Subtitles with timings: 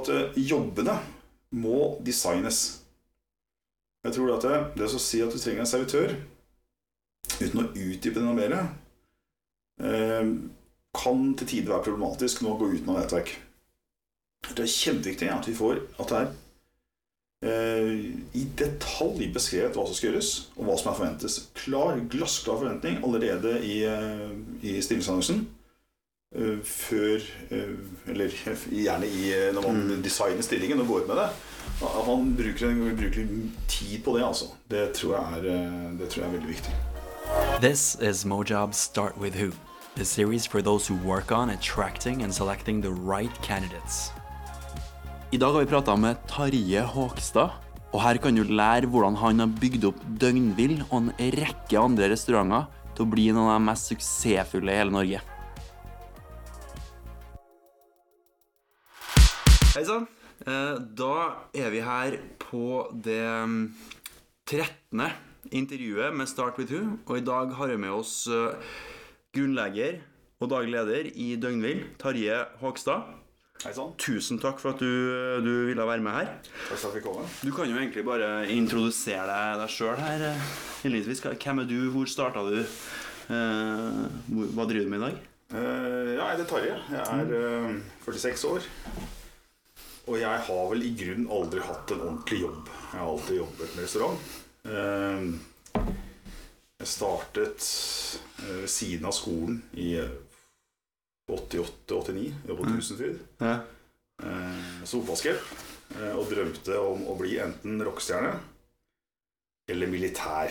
[0.00, 0.96] at eh, jobbene
[1.60, 2.80] må designes.
[4.04, 6.14] Jeg tror at det, det å si at du trenger en servitør,
[7.40, 8.56] uten å utdype det noe mer,
[9.84, 10.34] eh,
[10.96, 13.34] kan til tider være problematisk nå å gå uten av nettverk.
[14.50, 16.30] Det er kjempeviktig at vi får at det er
[17.46, 17.92] eh,
[18.40, 21.38] i detalj beskrevet hva som skal gjøres, og hva som er forventes.
[21.60, 24.30] Klar, glassklar forventning allerede i, eh,
[24.64, 25.44] i stillingsannonsen.
[26.36, 27.72] Eh, før eh,
[28.10, 28.34] Eller
[28.84, 31.28] gjerne i, eh, når man designer stillingen og går ut med det.
[31.80, 34.50] At man bruker, bruker litt tid på det, altså.
[34.70, 36.78] Det tror jeg er, det tror jeg er veldig viktig.
[37.60, 39.52] This is Mojob's Start With Who,
[39.96, 44.10] the series for those who work on attracting and selecting the right candidates.
[45.32, 47.50] I dag har vi prata med Tarje Håkstad,
[47.92, 52.10] og her kan du lære hvordan han har bygd opp Døgnvill og en rekke andre
[52.10, 55.22] restauranter til å bli en av de mest suksessfulle i hele Norge.
[59.74, 60.06] Hei sann.
[60.46, 61.14] Eh, Da
[61.54, 63.74] er vi her på det mm,
[64.48, 65.02] 13.
[65.52, 68.54] intervjuet med Start with Who, og i dag har vi med oss eh,
[69.34, 70.00] grunnlegger
[70.40, 73.16] og daglig leder i Døgnvill, Tarje Håkstad.
[73.60, 73.92] Hei sann.
[74.00, 74.88] Tusen takk for at du,
[75.44, 76.30] du ville være med her.
[76.70, 77.26] Takk for at fikk komme.
[77.44, 80.26] Du kan jo egentlig bare introdusere deg, deg sjøl her.
[80.32, 81.78] eh, Hvem er du?
[81.92, 82.62] Hvor starta du?
[83.30, 84.04] Eh,
[84.56, 85.26] hva driver du med i dag?
[85.50, 86.74] Uh, ja, jeg heter Tarje.
[86.94, 87.32] Jeg er
[87.66, 88.68] uh, 46 år.
[90.08, 92.70] Og jeg har vel i grunnen aldri hatt en ordentlig jobb.
[92.70, 94.18] Jeg har alltid jobbet med restaurant.
[94.64, 95.26] Eh,
[96.80, 97.68] jeg startet
[98.40, 99.92] eh, ved siden av skolen i
[101.30, 103.20] 88-89, jobbet på Tusenfryd.
[103.44, 103.54] Ja.
[104.24, 108.34] eh, som eh, Og drømte om å bli enten rockestjerne
[109.70, 110.50] eller militær.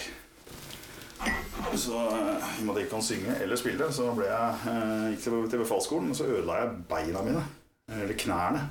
[1.75, 4.75] Så eh, i og med at jeg ikke kan synge eller spille, så ble jeg,
[5.15, 7.47] gikk til, til befalsskolen, og så ødela jeg beina mine.
[7.89, 8.67] Eller knærne.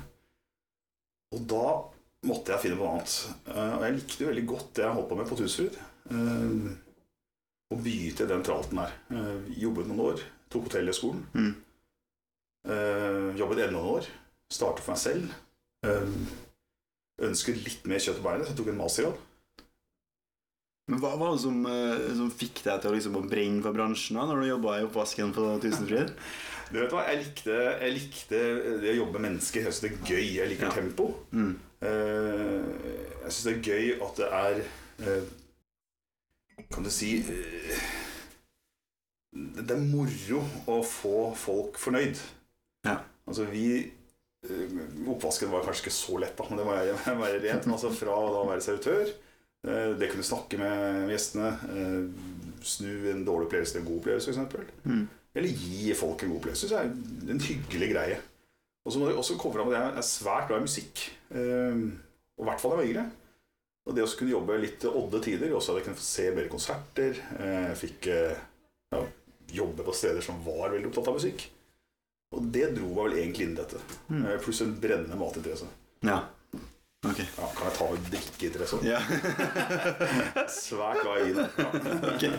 [1.35, 1.63] Og da
[2.27, 3.15] måtte jeg finne på noe annet.
[3.47, 5.79] Eh, Og jeg likte jo veldig godt det jeg holdt på med på Tusenfryd.
[6.09, 6.69] Eh,
[7.69, 8.93] Å begynne i den tralten der.
[9.13, 10.23] Eh, Jobbet noen år.
[10.49, 11.25] Tok hotellhøgskolen.
[11.37, 11.51] Mm.
[13.39, 14.07] Jobbet enda noen år.
[14.51, 15.35] Startet for meg selv.
[17.29, 19.21] Ønsket litt mer kjøtt på beinet, så jeg tok en mastergrad.
[20.89, 21.59] Men Hva var det som,
[22.17, 24.85] som fikk deg til å liksom, å brenne for bransjen da, når du jobba i
[24.87, 26.15] oppvasken på Tusenfryd?
[26.69, 28.39] Du vet hva, Jeg likte, jeg likte
[28.83, 29.65] det å jobbe med mennesker.
[29.65, 30.25] Jeg syns det er gøy.
[30.37, 31.09] Jeg liker tempo.
[31.33, 31.53] Mm.
[31.81, 32.65] Eh,
[33.23, 34.57] jeg syns det er gøy at det er
[35.07, 35.29] eh,
[36.67, 37.85] Kan du si eh,
[39.31, 42.19] Det er moro å få folk fornøyd.
[42.87, 42.99] Ja.
[43.29, 43.69] Altså vi
[45.09, 46.93] Oppvasken var kanskje ikke så lett, da, men det må jeg
[47.25, 47.65] være rent.
[47.65, 49.09] Men altså fra å være servitør,
[49.99, 51.49] det kunne snakke med gjestene,
[52.63, 54.69] snu en dårlig opplevelse til en god opplevelse, f.eks.
[54.87, 55.01] Mm.
[55.39, 56.69] Eller gi folk en god opplevelse.
[56.69, 58.19] Det er en hyggelig greie.
[58.85, 61.05] Og så må det også komme fram at jeg er svært glad i musikk.
[61.31, 61.83] Eh,
[62.39, 63.05] og i hvert fall da jeg var yngre.
[63.89, 66.49] Og det å kunne jobbe litt odde tider, også at jeg kunne få se mer
[66.51, 67.21] konserter.
[67.39, 68.41] Eh, jeg fikk eh,
[68.93, 68.99] ja,
[69.61, 71.45] jobbe på steder som var veldig opptatt av musikk.
[72.35, 73.81] Og det dro meg vel egentlig inn i dette.
[74.11, 74.21] Mm.
[74.21, 75.69] Eh, pluss en brennende matinteresse.
[76.05, 76.19] Ja.
[77.07, 77.19] Ok.
[77.23, 78.89] Ja, kan jeg ta og drikke drikkeinteresse også?
[78.89, 78.97] Ja.
[80.51, 81.45] Svært glad i det.
[81.55, 81.67] Ja.
[82.09, 82.31] Okay.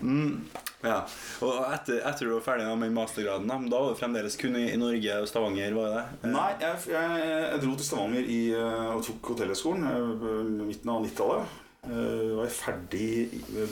[0.00, 0.46] Mm.
[0.80, 1.02] ja.
[1.44, 5.18] Og etter, etter du var ferdig med mastergraden, da, var du fremdeles kun i, Norge
[5.20, 5.76] og Stavanger?
[5.76, 6.32] var det?
[6.32, 10.26] Nei, jeg, jeg, jeg dro til Stavanger i, eh, og tok hotellhøgskolen eh,
[10.64, 11.54] midten av 90-tallet.
[11.86, 13.10] Jeg var jeg ferdig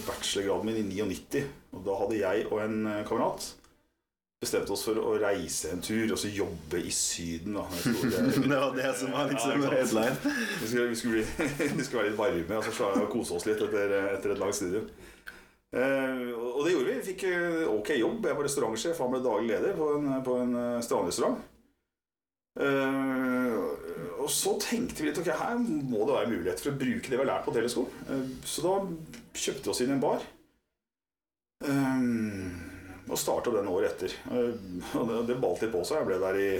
[0.04, 1.46] bachelorgraden min i 99.
[1.74, 3.54] Og da hadde jeg og en eh, kamerat
[4.42, 7.56] bestemt oss for å reise en tur og så jobbe i Syden.
[7.56, 7.64] Da.
[8.34, 10.34] Det var det som var liksom Ja, headline.
[10.60, 13.62] Vi skulle, vi, skulle bli, vi skulle være litt varme og så kose oss litt
[13.64, 14.90] etter, etter et langt studium.
[15.74, 16.98] Eh, og det gjorde vi.
[17.00, 18.28] Vi fikk eh, ok jobb.
[18.28, 21.40] Jeg var restaurantsjef, han ble daglig leder på en, på en eh, strandrestaurant.
[22.54, 23.56] Eh,
[24.22, 27.16] og så tenkte vi litt ok, her må det være mulighet for å bruke det
[27.16, 28.06] vi har lært på teleskolen.
[28.06, 28.76] Eh, så da
[29.34, 30.22] kjøpte vi oss inn i en bar.
[31.64, 32.06] Eh,
[33.08, 34.14] og starta den året etter.
[34.32, 34.54] Eh,
[34.98, 36.00] og det, det balte litt på seg.
[36.00, 36.50] Jeg ble der i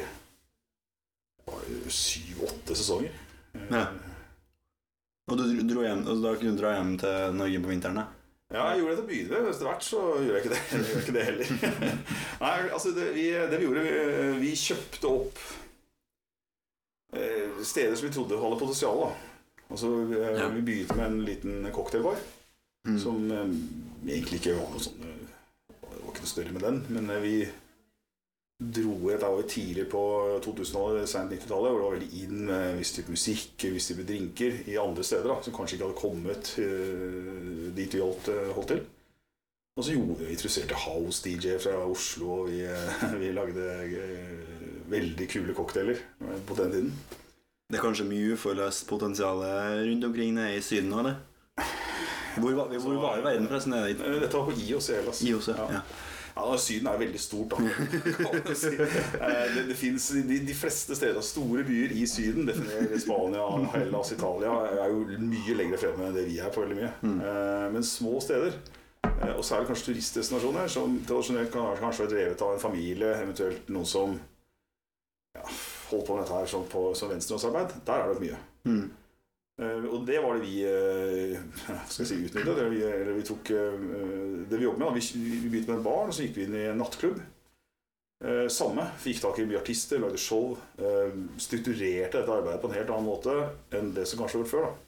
[1.91, 3.13] syv-åtte sesonger.
[3.55, 3.87] Eh, Ja.
[5.31, 7.97] Og du dro hjem, og da kunne du dra hjem til Norge på vinteren?
[7.97, 8.05] da?
[8.53, 9.55] Ja, jeg gjorde det til å begynne med.
[9.55, 11.47] Etter hvert så gjorde jeg ikke det, jeg gjorde ikke det heller.
[12.45, 13.95] Nei, altså det vi, det vi gjorde, vi,
[14.43, 15.41] vi kjøpte opp
[17.17, 19.01] eh, steder som vi trodde hadde potensial.
[19.07, 19.11] da.
[19.71, 20.49] Altså, eh, Ja.
[20.53, 22.21] Vi begynte med en liten cocktailbar
[22.85, 22.99] Mm.
[23.01, 23.53] som eh,
[24.13, 25.05] egentlig ikke var noe sånn
[26.25, 27.37] eh, Det var ikke noe større med den, men eh, vi
[28.65, 30.01] dro Dette var jo tidlig på
[30.45, 34.07] 2000-tallet, seint 90-tallet, hvor det var veldig inn med en viss type musikk, viss type
[34.07, 38.53] drinker i andre steder da, som kanskje ikke hadde kommet uh, dit vi holdt, eh,
[38.55, 38.85] holdt til.
[39.75, 42.63] Og så gjorde vi interesserte house-DJ fra Oslo, og vi,
[43.25, 43.67] vi lagde
[44.95, 45.99] veldig kule cocktailer
[46.47, 46.93] på den tiden.
[47.69, 49.43] Det er kanskje mye uforløst potensial
[49.83, 51.19] rundt omkring i Syden nå, eller?
[52.41, 53.73] Hvor, var- hvor var i verden, forresten?
[53.73, 54.89] Det Eh, Dette var på IOC.
[54.97, 55.23] Hellas.
[55.23, 55.69] IOC, ja.
[55.79, 55.81] Ja.
[56.37, 57.57] Ja, Syden er veldig stort, da.
[58.59, 58.73] si.
[58.75, 63.45] Eh, Det, det finnes, de, de fleste steder, store byer i Syden, definerer Spania,
[63.77, 64.51] Hellas, Italia,
[64.83, 66.91] er jo mye lenger fremme enn det vi er på veldig mye.
[67.07, 67.21] Mm.
[67.77, 68.57] Men små steder,
[69.07, 73.71] eh, og særlig kanskje turistdestinasjoner, som tradisjonelt kan kanskje være drevet av en familie, eventuelt
[73.71, 74.19] noen som
[75.39, 75.47] ja,
[75.93, 78.43] holder på med dette her som, på, som venstrehåndsarbeid, der er det mye.
[78.67, 78.85] Mm.
[79.63, 81.45] Eh, og det var det vi eh,
[81.93, 82.57] skal si, utnytta.
[82.59, 83.87] Det vi, eller vi tok eh,
[84.51, 84.99] det vi jobbet med.
[84.99, 87.23] Vi, vi begynte med en bar, og så gikk vi inn i en nattklubb.
[88.49, 88.87] Samme.
[89.03, 90.55] Fikk tak i mye artister, lagde show.
[91.37, 93.35] Strukturerte dette arbeidet på en helt annen måte
[93.77, 94.65] enn det som kanskje har vært før.
[94.65, 94.85] da.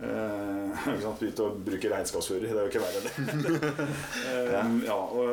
[0.00, 0.86] Eh?
[1.20, 2.48] Begynte å bruke regnskapsfører.
[2.48, 3.82] Det er jo ikke verre enn det.
[4.30, 5.26] eh, ja, og,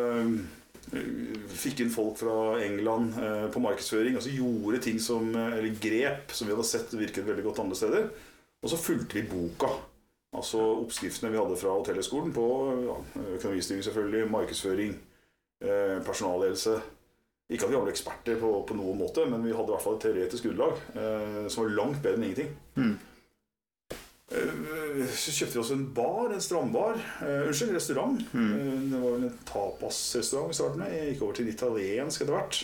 [1.57, 4.15] fikk inn folk fra England eh, på markedsføring.
[4.15, 7.79] Altså gjorde ting som, eh, eller grep som vi hadde sett virket veldig godt andre
[7.79, 8.09] steder.
[8.63, 9.71] Og så fulgte vi boka.
[10.37, 12.45] Altså oppskriftene vi hadde fra hotellhøgskolen på
[12.85, 12.95] ja,
[13.37, 14.95] økonomistyring, selvfølgelig, markedsføring,
[15.63, 16.77] eh, personalledelse.
[17.47, 19.95] Ikke at vi var eksperter på, på noen måte, men vi hadde i hvert fall
[19.95, 22.51] et teoretisk grunnlag eh, som var langt bedre enn ingenting.
[22.75, 22.97] Mm.
[24.31, 26.97] Eh, Så kjøpte vi oss en bar, en strandbar.
[27.21, 28.23] Uh, unnskyld, restaurant.
[28.33, 28.49] Mm.
[28.53, 30.95] Eh, det var vel en tapasrestaurant vi startet med.
[30.95, 32.59] Jeg gikk over til en italiensk etter hvert.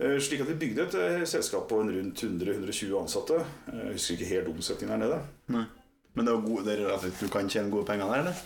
[0.00, 3.42] Uh, slik at vi bygde et selskap på en rundt 100-120 ansatte.
[3.74, 5.20] Jeg husker ikke helt omsetningen her nede.
[5.56, 5.66] Nei.
[6.18, 8.38] Men det er, gode, det er relativt, du kan tjene gode penger der, eller?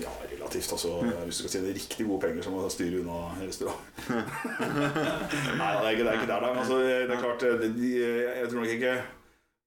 [0.00, 0.70] Ja, relativt.
[0.72, 0.94] altså
[1.26, 3.82] Hvis du skal tjene riktig gode penger, så må du styre unna restaurant.
[5.60, 6.54] Nei, det er ikke, det er ikke der, da.
[6.62, 8.94] Altså, det er klart, jeg tror nok ikke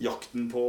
[0.02, 0.62] Jakten på,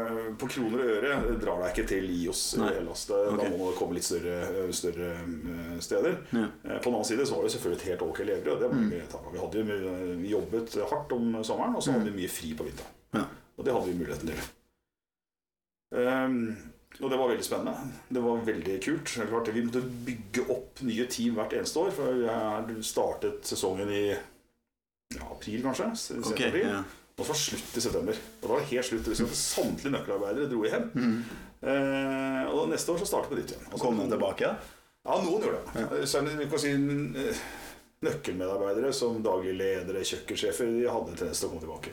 [0.00, 3.04] eh, på kroner og øre drar deg ikke til Lios Hellas.
[3.06, 6.16] Det- Da må det komme litt større, større eh, steder.
[6.32, 6.46] Ja.
[6.64, 8.64] Eh, På den annen side så var det selvfølgelig et helt ok levebrød.
[8.72, 8.90] Mm.
[8.90, 12.90] Vi, hadde jo jobbet hardt om sommeren, og så hadde vi mye fri på vinteren.
[13.14, 13.24] Ja.
[13.58, 14.40] Og det hadde vi muligheten til.
[15.92, 16.56] Um,
[17.00, 17.92] og det var veldig spennende.
[18.10, 19.04] Det var veldig kult.
[19.04, 21.90] Klart, vi måtte bygge opp nye team hvert eneste år.
[21.94, 25.90] For jeg startet sesongen i ja, april, kanskje.
[26.32, 26.66] Okay, april.
[26.66, 26.82] ja.
[27.20, 28.20] Og så var det slutt i september.
[28.40, 29.04] Og da var det helt slutt.
[29.06, 30.86] Det at Samtlige nøkkelarbeidere dro hjem.
[30.96, 31.16] Mm.
[31.60, 33.66] Eh, og neste år så startet vi på nytt igjen.
[33.68, 34.48] Altså, Kom de tilbake?
[34.48, 34.54] Ja?
[35.04, 36.06] Ja, noen gjorde det.
[36.08, 37.42] Så er det, vi kan si, eh,
[38.08, 41.92] nøkkelmedarbeidere som daglig ledere, kjøkkensjefer, de hadde en tendens til å komme tilbake.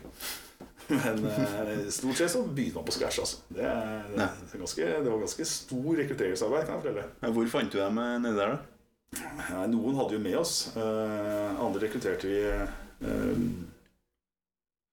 [0.88, 3.20] Men eh, stort sett så begynte man på scratch.
[3.24, 3.42] Altså.
[3.52, 3.68] Det,
[4.16, 7.06] det, det, ganske, det var ganske stor rekrutteringsarbeid, kan jeg fortelle.
[7.26, 9.68] Ja, Hvor fant du dem eh, nedi der, da?
[9.72, 10.54] Noen hadde jo med oss.
[10.80, 13.44] eh, andre rekrutterte vi eh,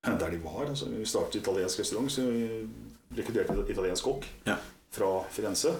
[0.05, 0.67] der de var.
[0.69, 2.69] Altså, vi startet italiensk restaurant, så vi
[3.17, 4.57] rekrutterte italiensk kokk Ja.
[4.91, 5.75] fra Firenze.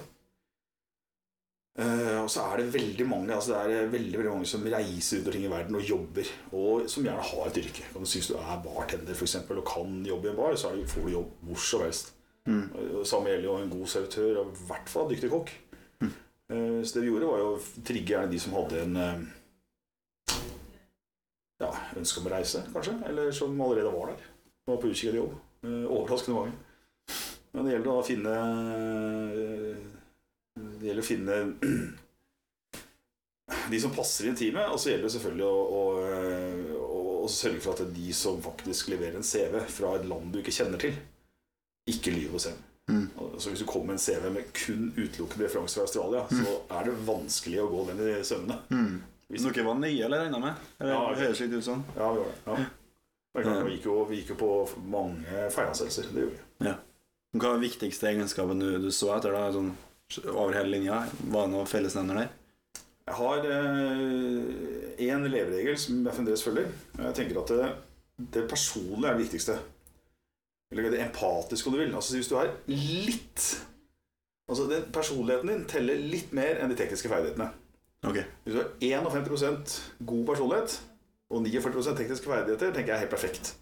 [1.75, 5.19] Uh, og så er det veldig mange altså det er veldig, veldig mange som reiser
[5.19, 7.83] ut omkring i verden og jobber, og som gjerne har et yrke.
[7.99, 10.71] Om du synes du er bartender for eksempel, og kan jobbe i en bar, så
[10.77, 12.13] det, får du jobb hvor som helst.
[12.47, 12.69] Mm.
[13.05, 15.51] Samme gjelder jo en god servitør, og i hvert fall en dyktig kokk.
[16.05, 19.25] Eh, Så det vi gjorde, var jo å trigge gjerne de som hadde en eh,
[21.65, 24.21] ja, ønske om å reise, kanskje, eller som allerede var der.
[24.69, 25.35] Var på utkikk etter jobb.
[25.65, 26.55] Eh, Overraskende mange.
[27.55, 28.33] Men det gjelder da å finne
[29.39, 29.77] eh,
[30.81, 31.35] Det gjelder å finne
[33.71, 35.81] de som passer inn i teamet, og så gjelder det selvfølgelig å, å,
[36.11, 40.33] eh, å, å sørge for at de som faktisk leverer en CV fra et land
[40.33, 40.95] du ikke kjenner til,
[41.91, 42.63] ikke lyver hos dem.
[42.91, 43.07] Mm.
[43.41, 46.83] Så hvis du kommer med en CV med kun utelukkende referanser fra Australia, så er
[46.89, 48.57] det vanskelig å gå den i sømmene.
[48.69, 48.97] Mm.
[49.31, 50.55] Hvis- Dere var nye, eller regna med?
[50.81, 51.85] Eller, Ja, det høres litt ut sånn.
[51.97, 52.39] Ja, vi var det.
[52.47, 53.43] Ja.
[53.43, 54.51] Klart, vi, gikk jo, vi gikk jo på
[54.87, 56.13] mange feilansettelser.
[56.15, 56.67] Det gjorde vi.
[56.69, 56.75] Ja.
[57.35, 59.33] Hva er den viktigste egenskapen du, du så etter?
[59.35, 59.73] da, sånn,
[60.29, 61.01] over hele linja?
[61.33, 62.29] Var det noen fellesnevner der?
[63.07, 63.43] Jeg har
[65.03, 66.71] én leveregel som jeg fremdeles følger.
[67.01, 67.73] Jeg tenker at det,
[68.37, 69.59] det personlige er det viktigste.
[70.73, 71.95] Eller det empatiske, om du vil.
[71.95, 73.61] Altså Hvis du er litt
[74.51, 77.47] Altså den Personligheten din teller litt mer enn de tekniske ferdighetene.
[78.05, 78.19] Ok.
[78.45, 80.79] Hvis du har 51 god personlighet
[81.33, 83.55] og 49 tekniske ferdigheter, tenker jeg er helt perfekt.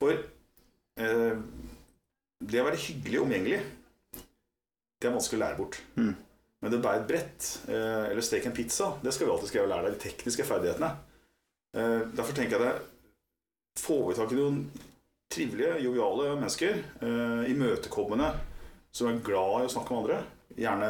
[0.00, 1.36] For eh,
[2.40, 3.60] det å være hyggelig og omgjengelig,
[5.00, 5.80] det er vanskelig å lære bort.
[5.96, 6.12] Mm.
[6.60, 9.52] Men det å bære et brett eh, eller steke en pizza, det skal vi alltid
[9.52, 10.90] skal lære deg de tekniske ferdighetene.
[11.76, 12.78] Eh, derfor tenker jeg det
[13.80, 14.56] Får vi tak i noen
[15.30, 18.32] trivelige, joviale mennesker, eh, imøtekommende,
[18.92, 20.16] som er glad i å snakke med andre,
[20.58, 20.88] gjerne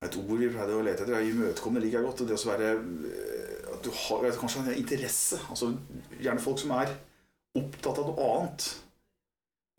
[0.00, 1.16] et ord vi pleide å lete etter.
[1.18, 2.22] er Imøtekommende liker jeg godt.
[2.24, 5.40] og Det å være eh, At du har vet, kanskje en interesse.
[5.52, 5.74] Altså
[6.20, 6.94] Gjerne folk som er
[7.60, 8.68] opptatt av noe annet.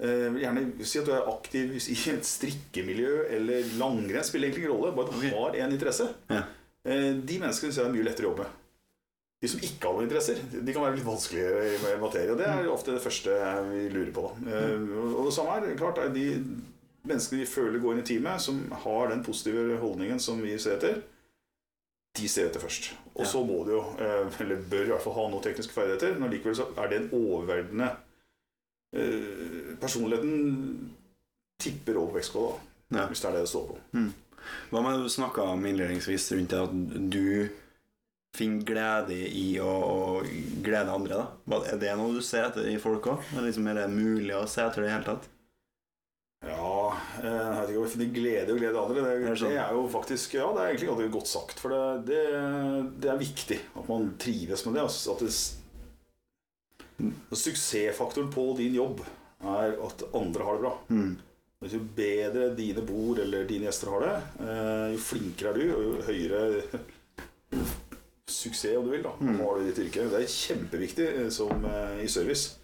[0.01, 4.25] Eh, gjerne Si at du er aktiv i et strikkemiljø eller langrenn.
[4.27, 4.93] Spiller egentlig ingen rolle.
[4.97, 6.09] Bare at du har en interesse.
[6.29, 6.43] Ja.
[6.85, 8.57] Eh, de menneskene syns jeg er mye lettere å jobbe med.
[9.41, 12.29] de som ikke har noen interesser, de kan være litt vanskeligere i materie.
[12.29, 13.37] og Det er ofte det første
[13.71, 14.27] vi lurer på.
[14.45, 14.83] Eh,
[15.17, 16.25] Og det samme er klart, de
[17.07, 20.77] menneskene vi føler går inn i teamet, som har den positive holdningen som vi ser
[20.77, 21.01] etter,
[22.19, 22.89] de ser etter først.
[23.15, 26.17] Og så må de jo, eh, eller bør i hvert fall ha noen tekniske ferdigheter,
[26.19, 27.87] men likevel så er det en overveldende
[28.95, 30.91] eh, Personligheten
[31.61, 32.57] tipper over vektskåla,
[32.91, 33.07] Ja.
[33.07, 33.77] hvis det er det det står på.
[34.71, 37.49] Hva med det du snakka om innledningsvis rundt det at du
[38.35, 40.23] finner glede i å, å
[40.65, 41.21] glede andre?
[41.47, 41.59] da?
[41.71, 43.23] Er det noe du ser etter i folk òg?
[43.39, 45.29] Liksom, er det mulig å se etter det i det hele tatt?
[47.21, 49.01] Eh, jeg vet ikke om jeg finner glede og glede andre.
[49.05, 49.51] Det, det sånn?
[49.61, 51.59] er jo faktisk Ja, det er egentlig ganske godt sagt.
[51.61, 52.21] For det, det,
[53.03, 54.85] det er viktig at man trives med det.
[54.87, 55.33] altså, At det
[57.33, 58.99] Suksessfaktoren på din jobb
[59.41, 60.73] er at andre har det bra.
[60.93, 61.13] Mm.
[61.61, 64.13] Jo bedre dine bord eller dine gjester har det,
[64.45, 66.79] eh, jo flinkere er du, og jo høyere
[68.31, 69.37] suksess, om du vil, da, Mm.
[69.41, 70.07] har du i ditt yrke.
[70.09, 71.65] Det er kjempeviktig eh, som
[72.01, 72.57] i service.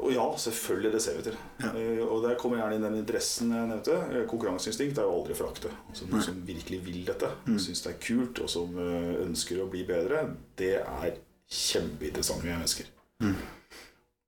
[0.00, 1.34] Og ja, selvfølgelig, det ser vi til.
[1.60, 1.70] Ja.
[1.76, 3.96] Eh, Og der kommer gjerne inn den interessen jeg nevnte.
[4.08, 5.68] Eh, Konkurranseinstinkt er jo aldri forakte.
[5.90, 7.58] Altså, noen som virkelig vil dette, Mm.
[7.60, 11.18] syns det er kult, og som eh, ønsker å bli bedre, det er
[11.52, 12.86] kjempeinteressante mennesker.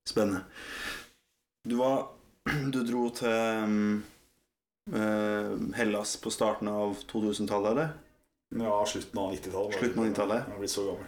[0.06, 0.44] Spennende.
[1.66, 2.08] Du var
[2.74, 4.02] Du dro til
[4.92, 7.88] eh, Hellas på starten av 2000-tallet, eller?
[8.54, 9.78] Ja, slutten av 90-tallet.
[9.80, 10.44] Slutten av 90-tallet.
[10.44, 11.06] Jeg har blitt så gammel.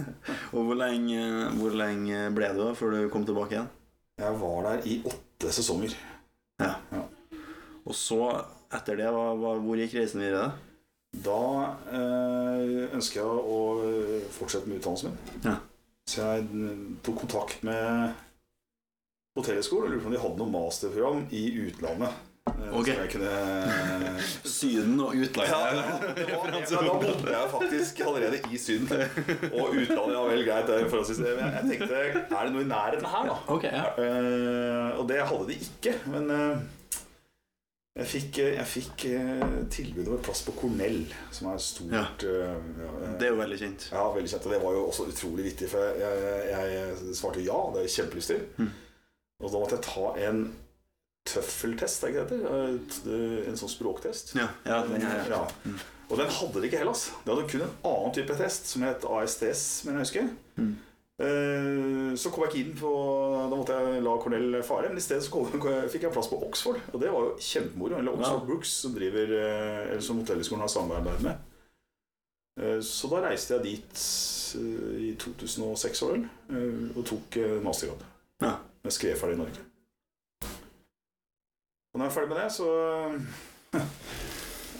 [0.54, 1.26] Og hvor lenge,
[1.58, 3.68] hvor lenge ble du da før du kom tilbake igjen?
[4.16, 5.92] Jeg var der i åtte sesonger.
[6.60, 6.72] Ja.
[7.84, 8.20] Og så,
[8.72, 10.54] etter det, hva, hva, hvor gikk reisen videre?
[11.26, 11.40] Da
[11.92, 15.42] eh, ønsker jeg å eh, fortsette med utdannelsen min.
[15.44, 15.58] Ja.
[16.08, 18.16] Så jeg eh, tok kontakt med
[19.36, 22.25] hotellhøyskolen og lurte på om de hadde noe masterprogram i utlandet.
[22.64, 22.86] Eh, Ok.
[22.86, 25.52] Som jeg kunne Syden og utlandet.
[25.52, 28.88] ja, ja, det var, da bodde jeg faktisk allerede i Syden.
[29.60, 30.68] Og utlandet, ja vel, greit.
[30.68, 32.00] Men jeg, jeg tenkte,
[32.36, 33.36] er det noe i nærheten her, da?
[33.56, 33.92] Okay, ja.
[33.98, 35.94] uh, og det hadde de ikke.
[36.12, 36.64] Men uh,
[37.96, 40.98] jeg fikk, eh, jeg fikk uh, tilbud om et plass på Cornell,
[41.32, 42.02] som er stort Ja.
[42.28, 43.86] eh, ja, eh, Det er jo veldig kjent.
[43.92, 44.46] ja, veldig kjent.
[44.46, 46.18] Og det var jo også utrolig vittig, for jeg,
[46.50, 47.56] jeg, jeg svarte ja.
[47.72, 48.42] Det er jeg kjempelyst til.
[48.60, 48.70] Mm.
[49.40, 50.42] Og da måtte jeg ta en
[51.26, 53.12] tøffeltest, er ikke det det heter?
[53.16, 54.34] Eh, En sånn språktest.
[54.38, 55.30] Ja, ja den er her.
[55.30, 55.44] Ja.
[56.10, 56.92] Og den hadde de ikke heller.
[56.94, 57.10] altså.
[57.24, 60.28] De hadde kun en annen type test, som het ASTS, men jeg husker.
[60.56, 60.74] Mm.
[61.18, 62.90] Eh, Så kom jeg ikke inn på
[63.50, 64.88] Da måtte jeg la Cornell fare.
[64.88, 65.42] Men i stedet så
[65.90, 66.78] fikk jeg plass på Oxford.
[66.92, 67.98] Og det var jo kjempemoro.
[67.98, 68.46] Eller Oxford Ja.
[68.46, 71.36] Brooks, som driver eh, Eller som hotellskolen har samarbeid med.
[72.80, 74.04] Så da reiste jeg dit
[74.56, 78.04] i 2006 år, eh, og tok mastergrad.
[78.40, 78.54] Ja.
[78.86, 79.64] Jeg skrev ferdig i Norge.
[81.96, 82.66] Og når jeg er ferdig med det, så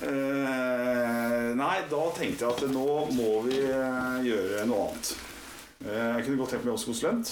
[0.05, 5.13] uh, Nei, da tenkte jeg at nå må vi eh, gjøre noe annet.
[5.81, 7.31] Eh, jeg kunne godt tenkt meg også konsulent.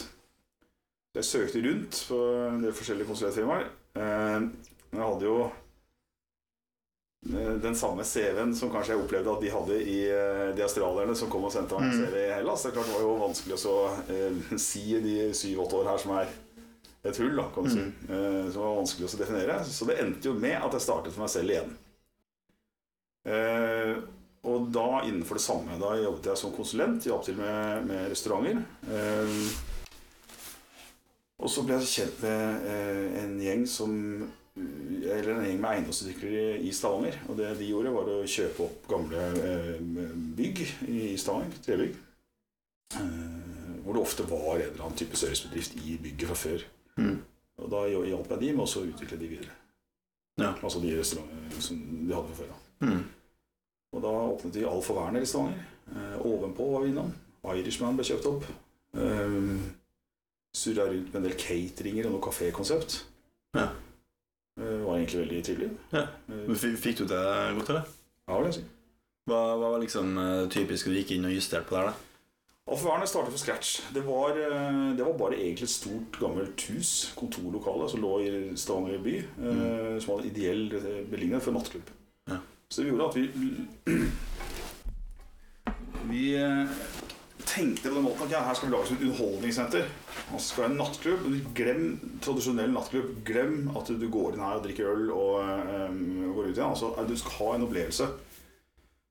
[1.19, 3.69] Jeg søkte rundt på en del forskjellige konsulentfirmaer.
[4.01, 4.49] Men
[4.95, 5.37] jeg hadde jo
[7.67, 10.01] den samme CV-en som kanskje jeg opplevde at de hadde i
[10.57, 12.09] de australierne som kom og sendte meg en Mm.
[12.09, 12.65] CV i Hellas.
[12.65, 13.77] Det er klart det var jo vanskelig å så,
[14.09, 16.33] eh, si de syv-åtte år her som er
[17.05, 17.83] et hull, da, kan du si.
[18.09, 18.53] mm.
[18.55, 19.59] som var vanskelig å definere.
[19.69, 21.75] Så det endte jo med at jeg startet for meg selv igjen.
[23.25, 23.95] Eh,
[24.45, 25.77] og da innenfor det samme.
[25.81, 28.61] Da jobbet jeg som konsulent, hjalp til med, med restauranter.
[28.89, 29.39] Eh,
[31.45, 33.95] og så ble jeg kjent med eh, en gjeng som
[34.55, 37.17] eller en gjeng med eiendomsutviklere i Stavanger.
[37.29, 39.81] Og det de gjorde, var å kjøpe opp gamle eh,
[40.39, 41.59] bygg i Stavanger.
[41.65, 41.97] Trebygg.
[43.01, 46.69] Eh, hvor det ofte var en eller annen type servicebedrift i bygget fra før.
[47.01, 47.19] Mm.
[47.63, 49.55] Og da hjalp jeg de med å utvikle de videre.
[50.41, 50.51] Ja.
[50.67, 52.51] Altså de restaurantene som de hadde fra før.
[52.51, 52.89] da.
[52.89, 53.05] Mm.
[53.95, 55.65] Og da åpnet vi Alf og Werner i Stavanger.
[55.95, 57.13] Eh, ovenpå var vi innom.
[57.55, 58.47] Irishman ble kjøpt opp.
[58.97, 59.59] Um,
[60.55, 63.01] Surra rundt med en del cateringer og noe kafékonsept.
[63.59, 63.69] Ja.
[64.59, 65.71] Uh, var egentlig veldig trivelig.
[65.93, 66.05] Ja.
[66.31, 67.23] Eh, Fikk du det
[67.59, 67.91] godt, eller?
[68.29, 68.65] ja, vil jeg si.
[69.29, 72.14] Hva, hva var liksom eh, typisk du gikk inn og justerte på der, da?
[72.65, 73.71] Alf og Werner startet fra scratch.
[73.93, 78.31] Det var, eh, det var bare egentlig et stort, gammelt hus, kontorlokale, som lå i
[78.57, 79.17] Stavanger by.
[79.19, 81.91] eh, Som hadde ideell eh, beliggenhet for nattklubb.
[82.31, 82.39] Ja.
[82.71, 83.29] Så det gjorde at vi
[86.09, 86.67] Vi eh,
[87.45, 89.85] tenkte på den måten at ja, her skal vi lage som et underholdningssenter.
[90.33, 91.29] Og så skal det være en nattklubb.
[91.55, 91.85] Glem
[92.25, 93.11] tradisjonell nattklubb.
[93.29, 96.01] Glem at du går inn her og drikker øl og eh,
[96.33, 96.71] går ut igjen.
[96.71, 98.09] Altså, eh, du skal ha en opplevelse.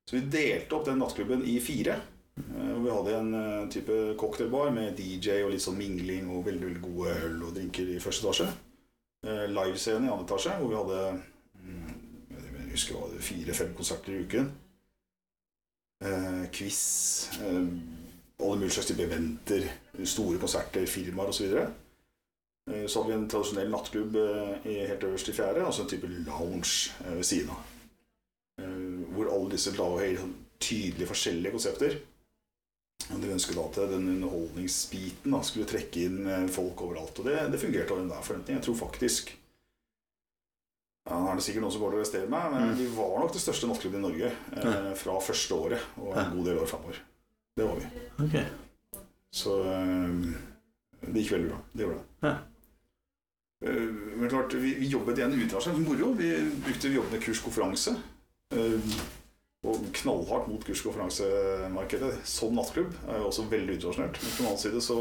[0.09, 1.99] Så vi delte opp den nattklubben i fire.
[2.39, 6.45] Eh, hvor Vi hadde en eh, type cocktailbar med DJ og litt sånn mingling og
[6.47, 8.49] veldig, veldig gode øl og drinker i første etasje.
[9.27, 11.01] Eh, Livescene i andre etasje, hvor vi hadde
[11.63, 11.93] mm,
[12.73, 14.51] jeg husker hva det fire-fem konserter i uken.
[16.03, 16.81] Eh, quiz,
[17.45, 17.67] eh,
[18.43, 19.67] alle mulige slags typer eventer,
[20.03, 21.37] store konserter, firmaer osv.
[21.37, 21.67] Så, videre.
[22.71, 26.07] Eh, så hadde vi en tradisjonell nattklubb eh, helt øverst i fjerde, altså en type
[26.07, 27.69] lounge eh, ved siden av.
[28.63, 28.81] Eh,
[29.13, 31.95] Hvor alle disse la og sånn tydelige forskjellige konsepter.
[33.09, 37.19] De ønsket at den underholdningsbiten da, skulle trekke inn eh, folk overalt.
[37.19, 38.57] Og det, det fungerte over enhver forventning.
[38.59, 39.33] Jeg tror faktisk
[41.03, 42.77] ja, Nå er det sikkert noen som går til å arrestere meg, men Mm.
[42.79, 46.45] vi var nok det største nattklubben i Norge eh, fra første året og en god
[46.47, 47.01] del år framover.
[47.59, 47.89] Det var vi.
[48.23, 48.37] Ok.
[49.35, 50.31] Så eh,
[51.09, 51.59] det gikk veldig bra.
[51.73, 52.29] Det gjorde det.
[52.29, 52.33] Ja.
[53.67, 56.13] Eh, Men klart, vi, vi jobbet igjen internasjonalt moro.
[56.15, 56.31] Vi
[56.63, 57.97] brukte vi jobbet med kurskonferanse.
[58.55, 58.95] eh,
[59.63, 62.93] Og knallhardt mot kurs- og konferansemarkedet som nattklubb.
[63.07, 64.17] er jo også veldig utradisjonelt.
[64.23, 64.97] Men på den annen side så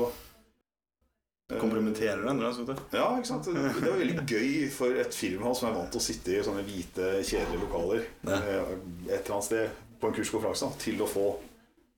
[1.50, 3.48] eh, Kompromitterer skal du Ja, ikke sant.
[3.50, 6.62] Det var veldig gøy for et firma som er vant til å sitte i sånne
[6.68, 8.38] hvite, kjedelige lokaler Ja.
[8.38, 8.76] eh,
[9.08, 11.26] et eller annet sted på en kurskonferanse, til å få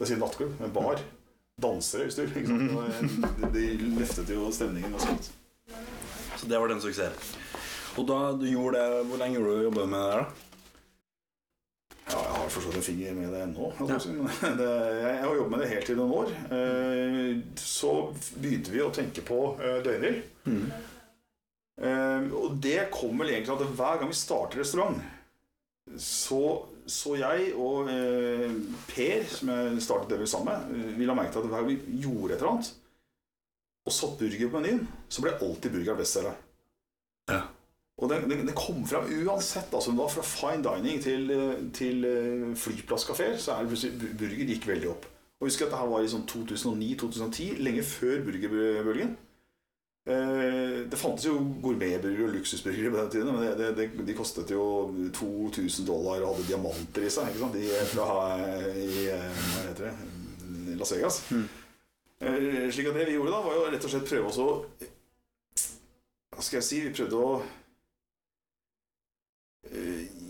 [0.00, 0.98] det sier nattklubb, en bar,
[1.60, 2.32] dansere utstyr.
[2.32, 2.72] Ikke sant?
[2.74, 5.30] Og, eh, De, de løftet jo stemningen og sånt.
[6.40, 7.36] Så det var den suksessen.
[8.00, 10.24] Og da du gjorde det, hvor lenge gjorde du jobba med det da?
[12.44, 13.70] Har for så vidt en finger med det ennå.
[13.88, 13.96] Ja.
[13.96, 16.32] jeg har jobbet med det helt i noen år.
[16.52, 17.92] Eh, Så
[18.36, 19.38] begynte vi å tenke på
[19.86, 20.20] døgnhvil.
[20.44, 20.66] Mm.
[21.80, 25.00] Eh, og det kom vel egentlig at hver gang vi starter restaurant,
[26.00, 26.42] så,
[26.88, 28.54] så jeg og eh,
[28.92, 31.72] Per, som jeg startet det sammen med, ville vi la merke til at hver gang
[31.72, 32.70] vi gjorde et eller annet,
[33.84, 36.38] og satt burger på menyen, så ble alltid burgeren bestselger.
[37.32, 37.42] Ja.
[38.02, 39.70] Og det, det, det kom fram uansett.
[39.74, 41.28] altså da Fra fine dining til,
[41.76, 45.04] til eh, flyplasskafeer, så er det plutselig bu- burger gikk veldig opp.
[45.40, 49.14] Og husk at det her var i sånn 2009-2010, lenge før burgerbølgen.
[50.10, 54.50] Eh, Det fantes jo gourmetburgere og luksusburgere på den tiden, men det, det, de kostet
[54.52, 54.64] jo
[55.16, 57.30] 2000 dollar og hadde diamanter i seg.
[57.30, 57.54] ikke sant?
[57.56, 58.08] De fra
[58.74, 59.94] i, eh, hva heter det?
[60.80, 61.20] Las Vegas.
[61.30, 61.46] Mm.
[62.74, 64.48] Slik at det vi gjorde da, var jo rett og slett prøve oss å
[66.34, 66.80] Hva skal jeg si?
[66.88, 67.34] Vi prøvde å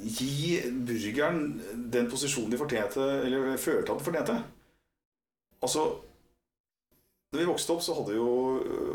[0.05, 1.45] gi burgeren
[1.93, 4.37] den posisjonen de fortjente, eller følte at de fortjente.
[5.65, 5.89] Altså
[7.35, 8.29] da vi vokste opp, så hadde jo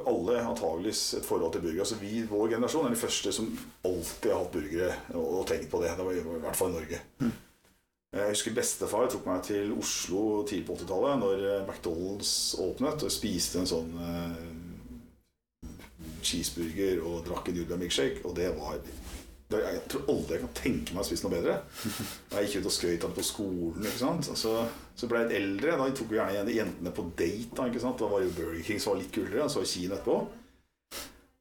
[0.08, 1.82] alle antageligvis et forhold til burger.
[1.84, 3.50] Altså vi, Vår generasjon er de første som
[3.84, 5.92] alltid har hatt burgere og, tenkt på det.
[5.98, 7.02] Det var i hvert fall i Norge.
[8.16, 12.32] Jeg husker bestefar tok meg til Oslo tidlig på 80-tallet, når eh, McDonald's
[12.64, 15.68] åpnet, og spiste en sånn eh,
[16.24, 18.80] cheeseburger og drakk en Julia milkshake, og det var
[19.50, 21.56] Jeg tror aldri jeg kan tenke meg å spise noe bedre.
[22.36, 23.86] Jeg gikk ut og skrøt av det på skolen.
[23.88, 24.28] ikke sant?
[24.38, 24.52] Så,
[24.94, 25.78] så ble jeg litt eldre.
[25.80, 27.56] Da tok vi gjerne igjen jentene på date.
[27.58, 27.98] Da ikke sant?
[27.98, 29.48] Da var jo Burger King som var litt kulere.
[29.48, 30.20] Og så Kina etterpå.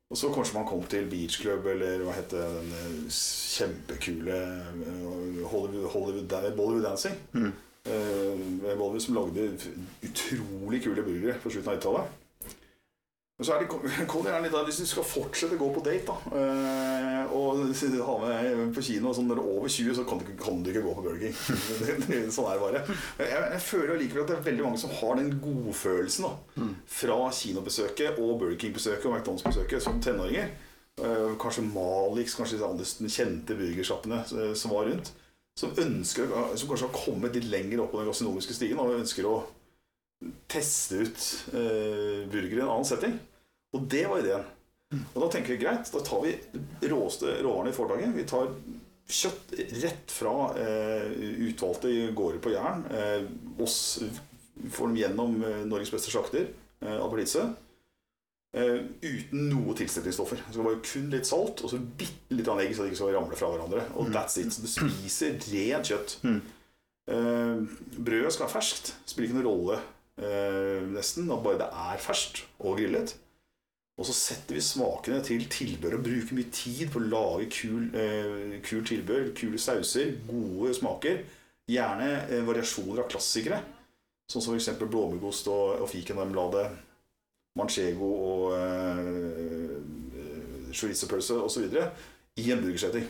[0.08, 5.42] Og så kanskje man kom til Beach Club eller hva heter den eh, kjempekule eh,
[5.50, 7.18] Hollywood, Hollywood, Bollywood Dancing.
[7.36, 7.50] Mm.
[7.92, 9.50] Eh, Bollywood som lagde
[10.08, 12.16] utrolig kule burgere på slutten av 90-tallet.
[13.38, 13.84] Men så er det, kom
[14.42, 18.72] litt der, Hvis du skal fortsette å gå på date da, eh, og ha med
[18.74, 20.82] på kino sånn når du er over 20, så kan du, ikke- kan du ikke
[20.82, 21.36] gå på Burger King.
[22.34, 22.80] Sånn er det bare.
[23.20, 26.72] Jeg, jeg føler allikevel at det er veldig mange som har den godfølelsen da, Mm.
[26.90, 30.50] fra kinobesøket og Burger King-besøket og McDonald's-besøket som tenåringer.
[30.98, 35.12] Eh, kanskje Malix, kanskje de andre kjente burgersjappene eh, som var rundt.
[35.58, 36.26] Som, ønsker,
[36.58, 39.36] som kanskje har kommet litt lenger opp på den gastronomiske stigen og ønsker å
[40.50, 43.14] teste ut burgere i en annen setting.
[43.76, 44.46] Og det var ideen.
[45.12, 46.32] Og da tenker vi greit, da tar vi
[46.88, 48.14] råeste råvarene i foretaket.
[48.16, 48.52] Vi tar
[49.08, 49.52] kjøtt
[49.82, 51.12] rett fra eh,
[51.48, 52.84] utvalgte gårder på Jæren.
[52.92, 53.26] Eh,
[53.64, 53.78] oss
[54.72, 56.48] får dem gjennom eh, Norges beste slakter,
[56.84, 57.44] eh, Appelitze.
[58.56, 60.40] Eh, uten noe tilsetningsstoffer.
[60.40, 63.14] Det skal bare kun litt salt og så bitte litt egg, så det ikke skal
[63.18, 63.84] ramle fra hverandre.
[64.00, 64.54] Og that's it.
[64.56, 66.16] Så du spiser rent kjøtt.
[66.24, 66.40] Mm.
[67.12, 67.54] Eh,
[68.00, 68.94] brødet skal være ferskt.
[69.08, 69.80] Spiller ikke noen rolle
[70.20, 71.28] eh, nesten.
[71.28, 73.16] Bare det er ferskt og grillet.
[73.98, 77.88] Og så setter vi smakene til tilbør og bruker mye tid på å lage kul,
[77.98, 81.24] eh, kul tilbør, kule sauser, gode smaker.
[81.68, 83.58] Gjerne eh, variasjoner av klassikere.
[84.30, 84.70] Sånn som f.eks.
[84.78, 86.68] blåmuggost og, og fikenmarmelade,
[87.58, 89.04] manchego og eh,
[90.22, 91.66] eh, chorizo-pølse osv.
[92.38, 93.08] i en burgersetting.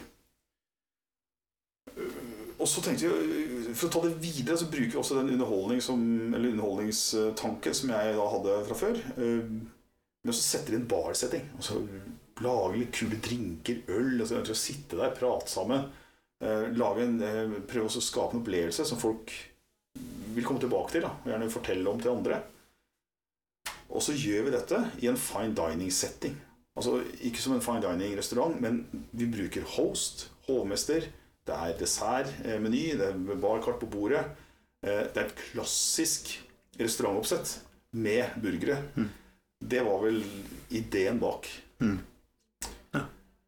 [2.59, 5.83] Og så tenkte vi, For å ta det videre, så bruker vi også den underholdning
[5.85, 6.01] som,
[6.33, 9.03] underholdningstanken som jeg da hadde fra før.
[9.21, 9.59] eh,
[10.25, 11.45] Men så setter vi en barsetting.
[11.59, 11.79] Og så
[12.43, 14.21] lage litt kule drinker, øl.
[14.21, 15.89] og så ønsker å Sitte der, prate sammen.
[16.41, 19.33] eh, Lage en, eh, prøve å skape en opplevelse som folk
[20.35, 21.03] vil komme tilbake til.
[21.03, 22.43] Da, og gjerne fortelle om til andre.
[23.91, 26.37] Og så gjør vi dette i en fine dining-setting.
[26.77, 31.09] Altså Ikke som en fine dining-restaurant, men vi bruker host, hovmester.
[31.49, 34.25] Det er dessertmeny, det er barkart på bordet.
[34.85, 36.39] Eh, Det er et klassisk
[36.79, 37.61] restaurantoppsett
[37.95, 38.83] med burgere.
[38.97, 39.09] Mm.
[39.59, 40.23] Det var vel
[40.69, 41.49] ideen bak.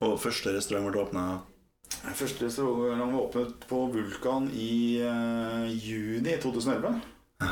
[0.00, 1.24] Og første restaurant ble åpna
[2.16, 7.00] Første restaurant ble åpnet på Vulkan i uh, juni 2011.
[7.42, 7.50] Ja.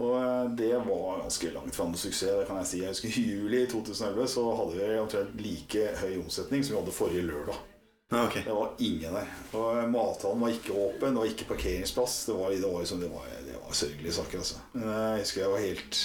[0.00, 2.38] Og eh, det var ganske langt fra til suksess.
[2.38, 2.78] det kan jeg si.
[2.80, 6.94] Jeg husker I juli 2011 så hadde vi omtrent like høy omsetning som vi hadde
[6.94, 7.58] forrige lørdag.
[8.10, 8.38] Ja, ok.
[8.46, 9.34] Det var ingen der.
[9.52, 12.16] Og eh, Mathallen var ikke åpen, det var ikke parkeringsplass.
[12.30, 14.62] Det var, det var, liksom, det var, det var sørgelige saker, altså.
[14.74, 16.00] Jeg husker jeg var helt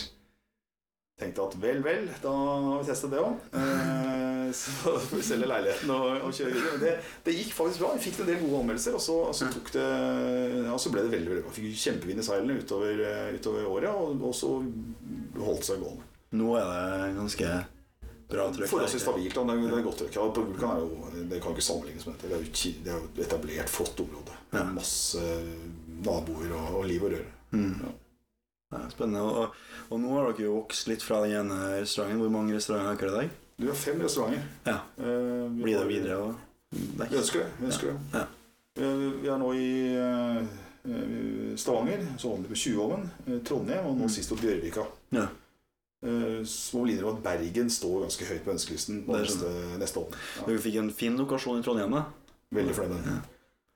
[1.16, 3.44] Tenkte at vel, vel, da har vi testet det òg.
[4.56, 6.74] Så får vi selge leiligheten og, og kjøre videre.
[6.74, 6.92] Men det,
[7.24, 7.94] det gikk faktisk bra.
[7.96, 9.86] Vi fikk en del gode anmeldelser, og så, og så, det,
[10.74, 11.54] og så ble det veldig veldig bra.
[11.56, 16.12] Fikk kjempevind i seilene utover, eh, utover året, og, og så holdt det seg gående.
[16.36, 17.56] Nå er det ganske
[18.36, 18.72] bra trøkk.
[18.76, 19.36] Forholdsvis stabilt.
[19.40, 19.44] da.
[19.48, 20.18] Det er, det er godt trøkk.
[20.20, 22.32] Ja, Vulkan er jo, det kan ikke sammenlignes med dette.
[22.32, 24.40] Det er jo, det er jo et etablert, flott område.
[24.52, 24.66] Ja.
[24.66, 25.28] Med masse
[26.06, 27.32] naboer og, og liv og røre.
[27.56, 27.72] Mm.
[27.86, 28.00] Ja.
[28.74, 29.22] Ja, spennende.
[29.22, 29.56] Og,
[29.94, 32.20] og nå har dere jo vokst litt fra den ene restauranten.
[32.24, 33.42] Hvor mange restauranter har dere i dag?
[33.62, 34.42] Du har fem restauranter.
[34.66, 34.80] Ja.
[34.98, 36.18] Eh, vi Blir det videre?
[36.18, 36.36] Og...
[36.76, 37.50] Vi ønsker det.
[37.60, 37.98] Vi, ønsker det.
[38.18, 38.26] Ja.
[38.76, 40.40] Vi, er, vi er nå i eh,
[40.90, 44.14] eh, Stavanger, så holder vi på Tjuvholmen, eh, Trondheim og nå Mm.
[44.18, 44.84] sist på Bjørvika.
[45.16, 45.28] Ja.
[46.06, 50.04] Eh, Så må vi innrømme at Bergen står ganske høyt på ønskelisten neste, neste.
[50.10, 50.50] Ja.
[50.50, 52.04] Dere fikk en fin lokasjon i Trondheim, da?
[52.54, 53.24] Veldig fornøyd med den.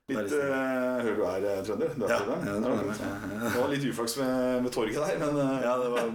[0.10, 1.92] Litt, uh, hører du er eh, trønder?
[1.94, 5.20] Du er Ja, ja, det, Ja, ja, Det var litt uflaks med, med torget der,
[5.22, 6.08] men, uh, Ja, det var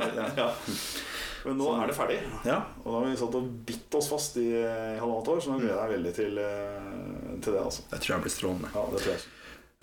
[1.44, 2.18] men nå er det ferdig.
[2.46, 2.56] ja.
[2.82, 5.58] Og da har vi satt og bitt oss fast i, i halvannet år, så nå
[5.60, 7.60] gleder jeg meg veldig til, uh, til det.
[7.60, 7.84] altså.
[7.90, 8.70] Jeg tror jeg blir strålende.
[8.72, 9.26] Ja, det tror jeg.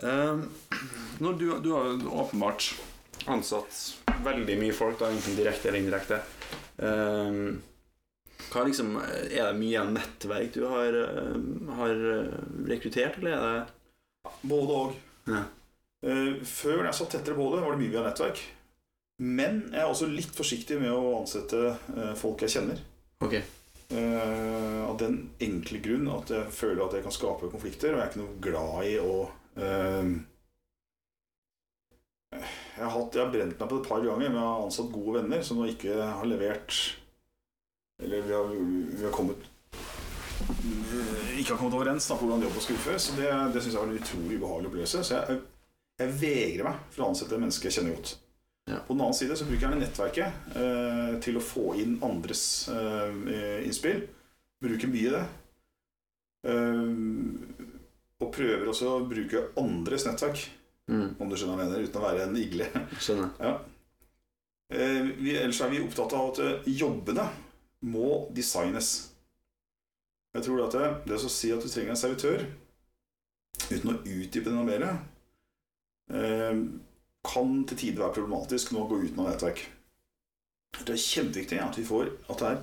[0.01, 2.71] Uh, du, du har jo åpenbart
[3.29, 3.81] ansatt
[4.25, 6.21] veldig mye folk, da, enten direkte eller indirekte.
[6.81, 7.53] Uh,
[8.65, 10.97] liksom, er det mye nettverk du har,
[11.77, 12.01] har
[12.71, 13.80] rekruttert, eller er det
[14.41, 14.95] Både og.
[15.29, 15.43] Ja.
[16.05, 18.41] Eh, Før jeg satt tettere på det, var det mye via nettverk.
[19.21, 22.81] Men jeg er også litt forsiktig med å ansette eh, folk jeg kjenner.
[23.21, 23.43] Okay.
[23.93, 28.07] Eh, Av den enkle grunn at jeg føler at jeg kan skape konflikter, og jeg
[28.07, 29.13] er ikke noe glad i å
[32.31, 34.61] jeg har, hatt, jeg har brent meg på det et par ganger med å ha
[34.63, 36.77] ansatt gode venner som nå ikke har levert
[37.99, 39.43] Eller vi har, vi har kommet
[40.41, 43.07] ikke har kommet overens da, på hvordan jobb og utføres.
[43.09, 45.03] Så det, det syns jeg var en utrolig ubehagelig opplevelse.
[45.07, 45.39] Så jeg,
[46.01, 48.13] jeg vegrer meg for å ansette mennesker jeg kjenner godt.
[48.69, 48.79] Ja.
[48.85, 52.43] På den annen side så bruker jeg gjerne nettverket eh, til å få inn andres
[52.71, 54.03] eh, innspill.
[54.61, 55.23] Bruker mye det.
[56.47, 56.91] Eh,
[58.21, 60.49] og prøver også å bruke andres nettverk,
[60.91, 62.65] Mm, om du skjønner hva jeg mener, uten å være en igle.
[62.99, 63.29] skjønner.
[63.45, 63.51] Ja.
[64.73, 67.27] Eh, vi, ellers er vi opptatt av at jobbene
[67.87, 68.89] må designes.
[70.31, 72.45] Jeg tror at det, det å si at du trenger en servitør,
[73.67, 74.85] uten å utdype det noe mer,
[76.15, 76.61] eh,
[77.27, 79.63] kan til tider være problematisk når man går uten av nettverk.
[80.79, 82.61] Det er kjempeviktig at vi får at det er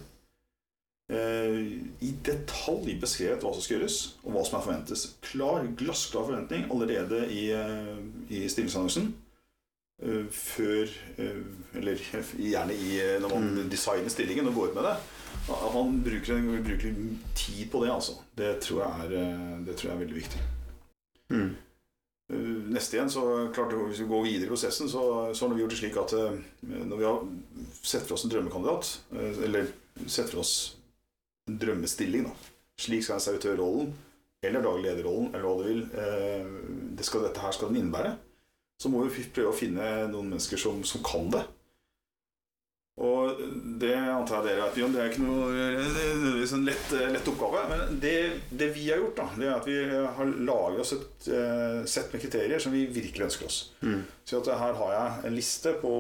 [1.12, 1.60] eh,
[2.08, 5.04] i detalj beskrevet hva som skal gjøres, og hva som er forventes.
[5.28, 8.00] Klar, glassklar forventning allerede i, eh,
[8.32, 9.12] i stillingsannonsen.
[10.02, 11.40] Eh, før eh,
[11.78, 12.00] Eller
[12.38, 13.70] gjerne i, eh, når man Mm.
[13.70, 14.96] designer stillingen og går ut med det.
[15.48, 16.94] At man bruker, bruker
[17.34, 18.12] tid på det, altså.
[18.36, 20.40] Det tror jeg er, det tror jeg er veldig viktig.
[21.30, 21.56] Mm.
[22.72, 25.70] Neste igjen, så klart Hvis vi går videre i prosessen, så, så har vi gjort
[25.70, 26.12] det slik at
[26.62, 27.22] når vi har
[27.82, 29.00] sett for oss en drømmekandidat,
[29.44, 29.66] eller
[30.06, 30.76] sett for oss
[31.48, 32.34] en drømmestilling, da
[32.78, 33.94] slik skal en servitørrollen,
[34.42, 35.80] eller daglig lederrollen, eller hva du vil,
[36.98, 38.12] det skal, dette her skal den innebære,
[38.78, 41.44] så må vi prøve å finne noen mennesker som, som kan det.
[42.98, 43.38] Og
[43.78, 44.94] det antar jeg dere vet Bjørn.
[44.94, 47.60] Det er ikke noe det er nødvendigvis en lett, lett oppgave.
[47.70, 48.14] Men det,
[48.50, 49.76] det vi har gjort, da, det er at vi
[50.18, 53.58] har laget oss et uh, sett med kriterier som vi virkelig ønsker oss.
[53.86, 54.00] Mm.
[54.26, 55.92] Så at her har jeg en liste på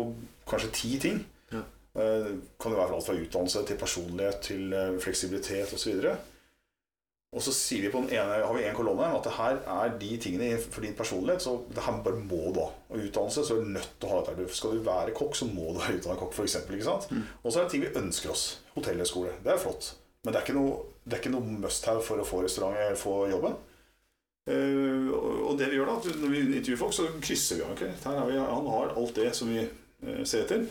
[0.50, 1.22] kanskje ti ting.
[1.54, 1.62] Ja.
[1.94, 5.94] Uh, kan det være alt fra utdannelse til personlighet til uh, fleksibilitet osv.
[6.02, 6.16] Og så
[7.36, 10.58] sier vi på den ene, har vi en kolonne at det her er de tingene
[10.62, 11.44] for din personlighet.
[11.44, 12.70] Så det her bare må du ha.
[12.88, 14.46] Og utdannelse så er du nødt til å ha dette.
[14.56, 16.56] Skal du være kokk, så må du være utdannet kokk, f.eks.
[17.12, 17.24] Mm.
[17.42, 18.46] Og så er det ting vi ønsker oss.
[18.74, 19.34] Hotellhøyskole.
[19.44, 19.92] Det er flott.
[20.24, 22.80] Men det er ikke noe, det er ikke noe must have for å få restaurant
[22.80, 23.60] eller få jobben.
[24.48, 27.74] Uh, og og det vi gjør da, når vi intervjuer folk, så krysser vi av.
[27.76, 27.84] ok?
[28.30, 30.64] Vi, han har alt det som vi uh, ser etter.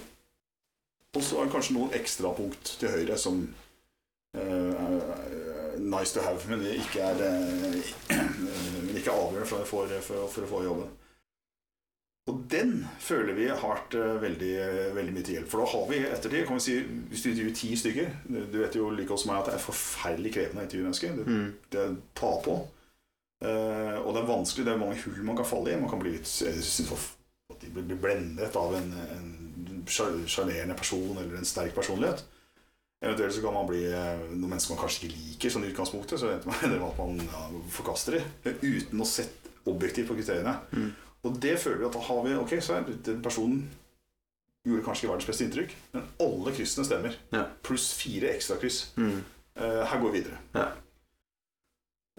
[1.13, 3.43] Og så er det kanskje noen ekstrapunkt til høyre som
[4.37, 5.26] uh, er
[5.79, 7.91] nice to have, men det ikke er eh,
[8.99, 10.93] ikke avgjørende for, få- for, for å få jobben.
[12.27, 14.49] Og den føler vi har vært eh, veldig,
[14.97, 15.49] veldig mye til hjelp.
[15.51, 16.73] For da har vi ettertid kan vi si,
[17.11, 18.09] Hvis du intervjuer ti stykker
[18.51, 21.15] Du vet jo like godt som meg at det er forferdelig krevende å intervjue mennesker.
[21.21, 21.45] Det, Mm.
[21.71, 21.85] det
[22.19, 22.57] tar på.
[23.47, 24.65] Eh, og det er vanskelig.
[24.67, 25.79] Det er mange hull man kan falle i.
[25.79, 26.97] Man kan bli litt det
[27.55, 32.25] at de blir blendet av en, en sjarmerende person eller en sterk personlighet.
[33.05, 36.21] Eventuelt så kan man bli eh, noen mennesker man kanskje ikke liker sånn i utgangspunktet.
[36.21, 40.55] Så ender man at man ja, forkaster de uten å sette objektivt på kriteriene.
[40.73, 40.89] Mm.
[41.27, 43.67] Og det føler vi at da har vi Ok, så er den personen
[44.67, 47.17] gjorde kanskje ikke verdens beste inntrykk, men alle kryssene stemmer.
[47.31, 47.45] Ja.
[47.63, 48.81] Pluss fire ekstra kryss.
[48.99, 49.19] Mm.
[49.57, 50.39] Uh, her går vi videre.
[50.57, 50.65] Ja.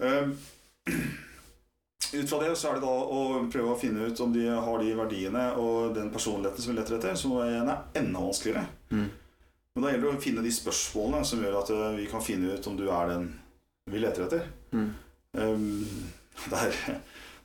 [0.01, 0.31] Uh,
[2.19, 4.81] ut fra det så er det da å prøve å finne ut om de har
[4.81, 8.65] de verdiene og den personligheten som vi leter etter, som er enda vanskeligere.
[8.89, 9.09] Mm.
[9.79, 12.51] Men da gjelder det å finne de spørsmålene som gjør at eh, vi kan finne
[12.51, 13.29] ut om du er den
[13.87, 14.47] vi leter etter.
[14.75, 14.89] Mm.
[15.39, 16.09] Um,
[16.51, 16.73] der,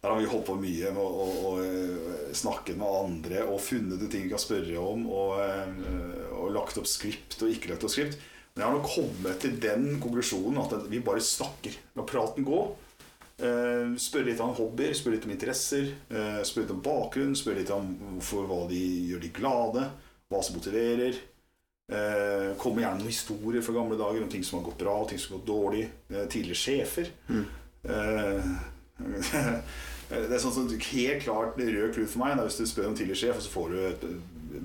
[0.02, 3.60] der har vi holdt på mye med å, å, å eh, snakke med andre og
[3.62, 7.70] funnet ut ting vi kan spørre om, og, eh, og lagt opp skript og ikke
[7.70, 8.18] lagt opp skript.
[8.50, 11.76] Men jeg har nok kommet til den konklusjonen at vi bare snakker.
[11.94, 12.64] La praten gå.
[13.34, 17.62] Uh, spørre litt om hobbyer, spørre litt om interesser, uh, spørre litt om bakgrunn, spørre
[17.62, 19.86] litt om hvorfor, hva de gjør de glade,
[20.30, 21.22] hva som motiverer.
[21.92, 25.18] Eh, kommer gjerne noen historier fra gamle dager om ting som har gått bra, ting
[25.20, 25.82] som har gått dårlig.
[26.08, 27.06] Eh, tidligere sjefer.
[27.28, 27.44] Mm.
[27.84, 28.40] Eh,
[30.14, 32.38] det er sånn som helt klart rød klut for meg.
[32.40, 34.02] Hvis du spør om tidligere sjef, og så får du et,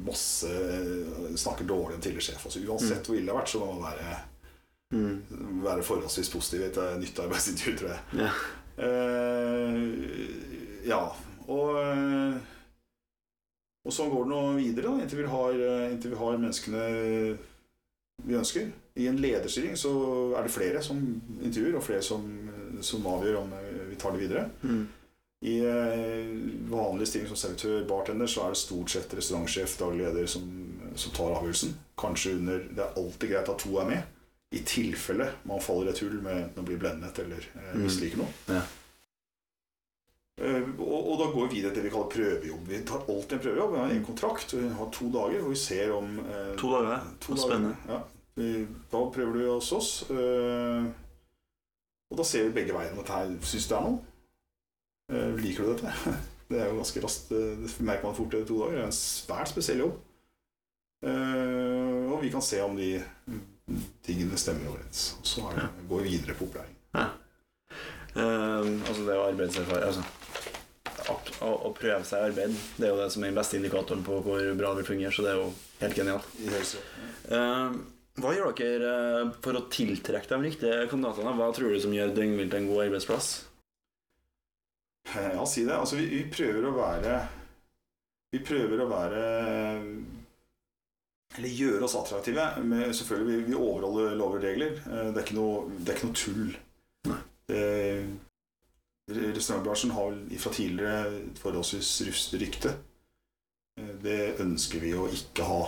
[0.05, 2.43] masse eh, snakker dårlig om tidligere sjef.
[2.45, 4.10] Altså, uansett hvor ille det har vært, så må man være,
[4.89, 5.21] Mm.
[5.62, 8.01] være forholdsvis positiv i et nytt arbeidsintervju, tror jeg.
[8.23, 8.32] Ja.
[8.82, 9.77] Eh,
[10.89, 11.01] ja,
[11.45, 12.34] og eh,
[13.89, 16.84] Og sånn går det nå videre, da, inntil vi har, eh, inntil vi har menneskene
[18.30, 18.69] vi ønsker.
[18.99, 19.91] I en lederstilling så
[20.38, 20.99] er det flere som
[21.39, 22.25] intervjuer, og flere som,
[22.86, 24.45] som avgjør om eh, vi tar det videre.
[24.62, 24.84] Mm.
[25.49, 26.32] I eh,
[26.69, 30.45] vanlig stilling som servitør, bartender, så er det stort sett restaurantsjef, daglig leder, som,
[30.99, 31.73] som tar avgjørelsen.
[31.97, 34.15] Kanskje under Det er alltid greit at to er med,
[34.52, 37.84] i tilfelle man faller i et hull med enten å bli blendet eller eh, Mm.
[37.86, 38.36] misliker noe.
[38.49, 38.62] Ja.
[41.10, 42.65] Og, da går vi videre til det vi kaller prøvejobb.
[42.69, 43.72] Vi tar alltid en prøvejobb.
[43.74, 47.08] Vi har en kontrakt, vi har to dager hvor vi ser om eh, To dager.
[47.26, 47.48] To det er dager.
[47.48, 47.76] spennende.
[47.89, 48.02] Ja.
[48.91, 49.89] Da prøver du hos oss.
[50.13, 50.89] Eh,
[52.10, 54.04] og da ser vi begge veier om dette her syns du er noe.
[55.10, 55.95] Eh, liker du dette?
[56.50, 57.28] Det er jo ganske raskt.
[57.30, 58.78] Det merker man fort etter to dager.
[58.80, 59.98] Det er en svært spesiell jobb.
[61.06, 62.88] Eh, og vi kan se om de
[64.06, 65.04] tingene stemmer overens.
[65.22, 66.74] Så er det, går vi videre på opplæring.
[68.17, 70.02] Eh, altså det å arbeidserfaring altså,
[71.45, 74.04] å, å prøve seg i arbeid Det er jo det som er den beste indikatoren
[74.06, 75.13] på hvor bra det vil fungere.
[75.15, 75.49] Så det er jo
[75.84, 76.28] helt genialt.
[76.39, 76.52] Yes.
[76.54, 77.34] Høyesterett.
[77.38, 77.80] Eh,
[78.19, 81.36] hva gjør dere eh, for å tiltrekke de riktige kandidatene?
[81.39, 83.30] Hva tror du som gjør Døgnvilt en god arbeidsplass?
[85.15, 85.73] Ja, si det.
[85.78, 87.19] Altså, vi, vi prøver å være
[88.36, 89.21] Vi prøver å være
[91.39, 92.45] Eller gjøre oss attraktive.
[92.62, 94.75] Men selvfølgelig, vi, vi overholder lover og regler.
[94.86, 96.52] Eh, Det er ikke noe, det er ikke noe tull.
[99.39, 102.73] Restaurantbransjen har fra tidligere et forholdsvis rufsete rykte.
[103.80, 105.62] Eh, Det ønsker vi å ikke ha.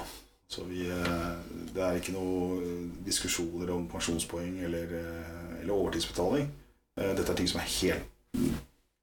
[0.52, 1.36] Så vi, eh,
[1.74, 6.50] det er ikke noe diskusjoner om pensjonspoeng eller, eh, eller overtidsbetaling.
[6.98, 8.04] Eh, Dette er ting som er helt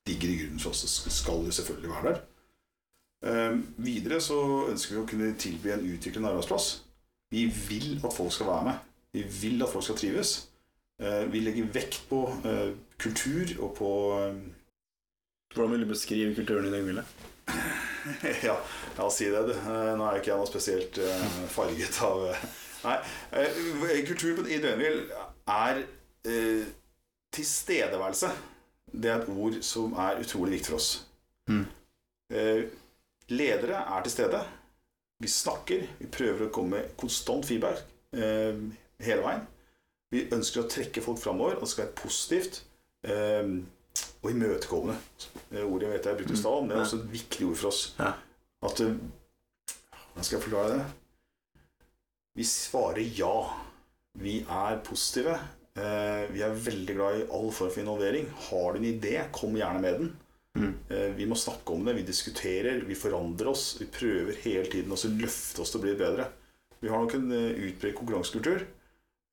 [0.06, 1.02] digger i grunnen for oss.
[1.04, 2.20] Det skal jo selvfølgelig være der.
[3.24, 6.82] Eh, videre så ønsker vi å kunne tilby en utviklende arbeidsplass.
[7.30, 8.78] Vi vil at folk skal være med.
[9.12, 10.48] Vi vil at folk skal trives.
[11.00, 14.38] Eh, vi legger vekt på eh, kultur og på eh,
[15.54, 17.04] Hvordan vil du beskrive kulturen i Døgnhvile?
[18.48, 18.56] ja,
[18.98, 19.42] ja, si det.
[19.48, 19.54] du.
[19.56, 22.42] Eh, Nå er ikke jeg noe spesielt eh, farget av eh,
[22.84, 22.98] Nei.
[24.06, 25.00] Kultur i døgnhvil
[25.50, 25.80] er
[26.28, 26.68] eh,
[27.34, 28.30] tilstedeværelse.
[28.92, 30.90] Det er et ord som er utrolig viktig for oss.
[31.50, 31.64] Mm.
[32.30, 32.62] Eh,
[33.34, 34.42] ledere er til stede.
[35.18, 35.88] Vi snakker.
[35.98, 37.82] Vi prøver å komme med konstant feedback
[38.14, 38.60] eh,
[39.02, 39.42] hele veien.
[40.14, 42.62] Vi ønsker å trekke folk framover, og det skal være positivt
[43.10, 43.42] eh,
[44.22, 44.98] og imøtekommende.
[45.50, 47.70] Det ordet vet jeg brukte i stad, men det er også et viktig ord for
[47.70, 47.82] oss.
[47.98, 48.12] Ja.
[48.68, 48.94] At eh,
[50.12, 50.86] Hvordan skal jeg forklare det?
[52.38, 53.34] Vi svarer ja.
[54.18, 55.36] Vi er positive.
[55.78, 58.26] Eh, vi er veldig glad i all form for involvering.
[58.48, 60.10] Har du en idé, kom gjerne med den.
[60.58, 60.72] Mm.
[60.90, 63.76] Eh, Vi må snakke om det, vi diskuterer, vi forandrer oss.
[63.78, 66.26] Vi prøver hele tiden å løfte oss til å bli bedre.
[66.82, 68.66] Vi har nok en utbredt konkurransekultur.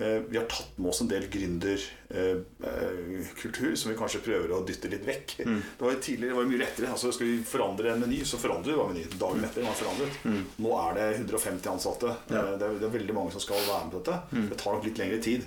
[0.03, 4.89] Eh, Vi har tatt med oss en del gründerkultur som vi kanskje prøver å dytte
[4.91, 5.35] litt vekk.
[5.47, 5.61] Mm.
[5.79, 6.89] Det var tidligere det var mye lettere.
[6.91, 9.15] Altså, skal vi forandre en meny, så forandrer vi menyen.
[9.21, 10.13] Dagen etter var forandret.
[10.27, 10.41] Mm.
[10.65, 12.09] Nå er det 150 ansatte.
[12.27, 12.41] Ja.
[12.43, 14.15] Eh, Det, er, det er veldig mange som skal være med på dette.
[14.35, 14.47] Mm.
[14.51, 15.41] Det tar nok litt lengre tid.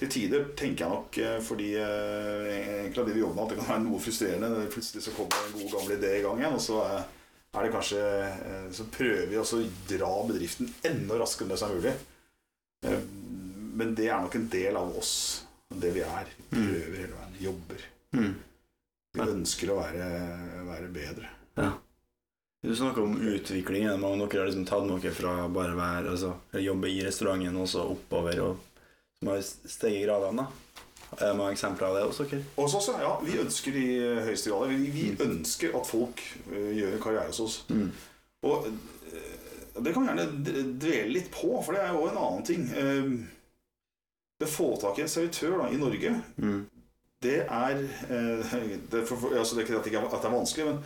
[0.00, 2.48] Til tider tenker jeg nok eh, fordi eh,
[2.80, 4.48] egentlig det vi jobber med, at det kan være noe frustrerende.
[4.54, 7.04] når Plutselig så kommer en god gammel idé i gang igjen, og så eh,
[7.52, 11.60] er det kanskje eh, Så prøver vi også å dra bedriften enda raskere enn det
[11.60, 11.92] som er mulig.
[13.72, 16.26] Eh, Men det er nok en del av oss, det vi er.
[16.50, 16.66] Vi Mm.
[16.68, 17.38] prøver hele veien.
[17.40, 17.80] Jobber.
[18.12, 18.34] Mm.
[19.14, 21.28] Vi ønsker å være, være bedre.
[21.56, 21.72] Ja.
[22.64, 23.86] Du snakker om utvikling.
[23.90, 27.56] Er mange av dere har liksom tatt noe fra bare være altså, jobbe i restauranten
[27.56, 28.56] og så oppover, og
[29.18, 30.46] som har steget gradene?
[31.18, 32.42] Er det mange eksempler av det hos dere?
[32.56, 33.18] Også, også, ja.
[33.20, 33.88] Vi ønsker i
[34.28, 37.64] høyeste grad Vi, vi ønsker at folk øh, gjør karriere hos oss.
[37.68, 37.90] Mm.
[38.44, 42.44] Og øh, det kan vi gjerne dvele litt på, for det er jo en annen
[42.44, 42.64] ting.
[44.42, 46.60] Det å få tak i en servitør da, i Norge, Mm.
[47.22, 48.54] det er eh,
[48.90, 50.80] det, for, altså det er ikke at det, ikke er, at det er vanskelig, men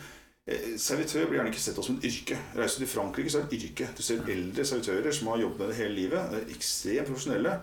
[0.46, 2.36] eh, servitør blir gjerne ikke sett på som en yrke.
[2.58, 3.88] Reiser du til Frankrike, så er det et yrke.
[3.96, 6.28] Du ser eldre servitører som har jobbet med det hele livet.
[6.34, 7.54] Det er ekstremt profesjonelle.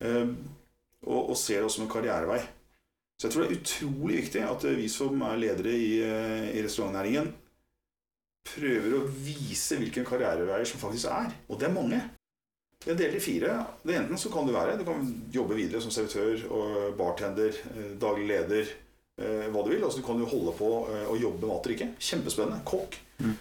[0.00, 0.32] eh,
[1.04, 2.40] og, og ser det også som en karrierevei.
[3.20, 5.92] Så jeg tror det er utrolig viktig at vi som er ledere i,
[6.56, 7.28] i restaurantnæringen,
[8.50, 11.28] prøver å vise hvilke karriereveier som faktisk er.
[11.48, 12.00] Og det er mange.
[12.80, 13.58] Vi er delt i fire.
[13.84, 17.92] Det Enten så kan du være Du kan jobbe videre som servitør og bartender, eh,
[18.00, 18.72] daglig leder,
[19.20, 19.84] eh, hva du vil.
[19.84, 21.92] Altså Du kan jo holde på eh, å jobbe med mat og drikke.
[21.98, 22.64] Kjempespennende.
[22.64, 22.98] Kokk.
[23.20, 23.38] Mm.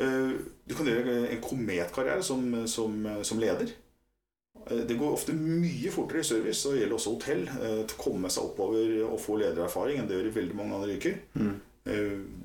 [0.00, 2.94] Du kan gjøre en kometkarriere som, som,
[3.26, 3.68] som leder.
[4.70, 8.30] Det går ofte mye fortere i service, og det gjelder også hotell, til å komme
[8.32, 11.18] seg oppover og få ledererfaring enn det gjør i veldig mange andre yrker.
[11.34, 11.52] Mm.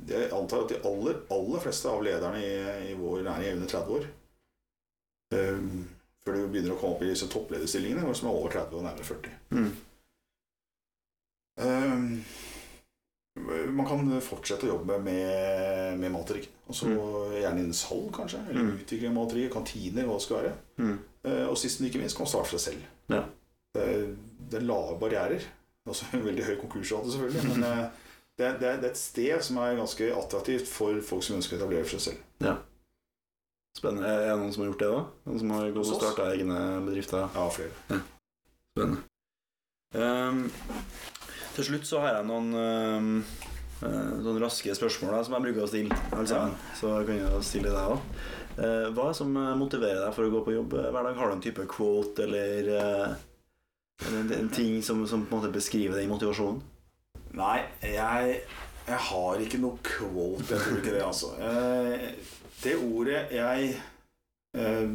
[0.10, 2.52] Jeg antar at de aller, aller fleste av lederne i,
[2.90, 4.10] i vår næring er under 30 år.
[6.26, 9.06] Før du begynner å komme opp i disse topplederstillingene, som er over 30 og nærmere
[9.06, 9.36] 40.
[9.54, 9.72] Mm.
[11.62, 11.98] Eh,
[13.76, 16.38] Man kan fortsette å jobbe med, med mat og
[16.88, 17.34] mm.
[17.36, 18.40] Gjerne innen salg, kanskje.
[18.50, 18.78] Eller Mm.
[18.80, 20.54] utvikling av kantiner, hva det skal være.
[20.80, 20.98] Mm.
[21.28, 22.82] Uh, Og sist, men ikke minst, kan man starte seg selv.
[23.12, 23.22] Ja.
[23.76, 24.16] Det, er,
[24.50, 25.44] det er lave barrierer.
[25.86, 27.44] Også en veldig høy konkursrate, selvfølgelig.
[27.52, 27.90] Men uh,
[28.40, 31.58] det, er- det, er, det et sted som er ganske attraktivt for folk som ønsker
[31.58, 32.24] å etablere for seg selv.
[33.76, 34.08] Spennende.
[34.08, 35.02] Er det noen som har gjort det, da?
[35.28, 37.28] Noen som har gått og starta egne bedrifter?
[37.36, 38.00] Ja, flere.
[38.76, 39.04] Spennende.
[39.96, 40.46] Um,
[41.56, 43.12] til slutt så har jeg noen ehm,
[43.80, 46.00] eh, sånne raske spørsmål da, som jeg bruker å stille.
[46.12, 46.74] Altså, ja.
[46.80, 48.10] Så kan jeg stille deg òg.
[48.58, 51.20] hva er det som eh, motiverer deg for å gå på jobb eh, hver dag?
[51.20, 55.56] Har du en type quote eller, uh, en, en ting som, som på en måte
[55.56, 56.60] beskriver den motivasjonen?
[57.36, 58.42] Nei, jeg,
[58.86, 60.46] jeg har ikke noe quote.
[60.52, 61.32] Jeg tror ikke det, altså.
[61.42, 62.10] Eh,
[62.64, 63.72] det ordet jeg
[64.58, 64.92] eh,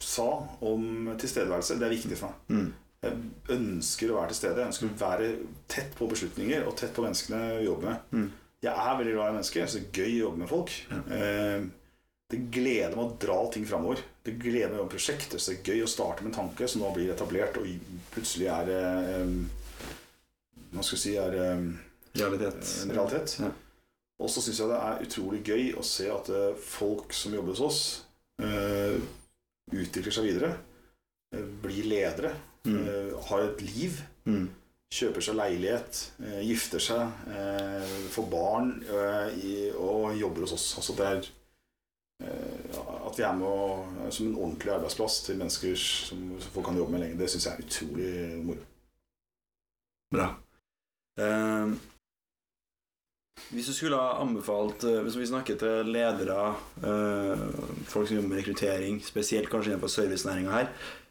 [0.00, 0.28] sa
[0.66, 2.54] om tilstedeværelse, det er viktig for meg.
[2.60, 2.70] Mm.
[3.00, 4.60] Jeg ønsker å være til stede.
[4.60, 5.32] Jeg ønsker å være
[5.72, 8.14] tett på beslutninger og tett på menneskene vi jobber med.
[8.14, 8.30] Mm.
[8.60, 9.68] Jeg er veldig glad i mennesker.
[9.72, 10.74] Synes det er gøy å jobbe med folk.
[11.16, 11.68] Eh,
[12.30, 14.02] det gleder meg å dra ting framover.
[14.22, 15.32] Det gleder meg å prosjekt.
[15.32, 17.70] Det er gøy å starte med en tanke som nå blir etablert og
[18.14, 19.32] plutselig er eh,
[20.70, 21.64] Hva skal jeg si er eh,
[22.18, 22.70] Realitet.
[22.82, 23.36] en realitet.
[23.40, 23.50] Ja.
[24.20, 27.54] Og så syns jeg det er utrolig gøy å se at eh, folk som jobber
[27.54, 27.82] hos oss,
[28.42, 28.96] uh,
[29.72, 30.50] utvikler seg videre.
[31.32, 32.34] eh, blir ledere.
[32.66, 32.80] Mm.
[32.84, 34.00] Uh, har et liv.
[34.28, 34.50] Mm.
[34.92, 36.00] Kjøper seg leilighet.
[36.20, 37.14] eh, gifter seg.
[37.32, 40.66] eh, får barn eh, i, og jobber hos oss.
[40.76, 41.20] Altså det er
[42.26, 46.66] eh, At vi er med å, som en ordentlig arbeidsplass til mennesker som, som folk
[46.66, 48.12] kan jobbe med lenge, det syns jeg er utrolig
[48.44, 48.66] moro.
[50.14, 50.26] Bra.
[51.22, 51.78] Ehm,
[53.50, 56.54] hvis du skulle ha anbefalt eh, Hvis vi snakker til ledere,
[56.86, 57.44] eh,
[57.90, 60.68] folk som jobber med rekruttering, spesielt kanskje innenfor servicenæringa her,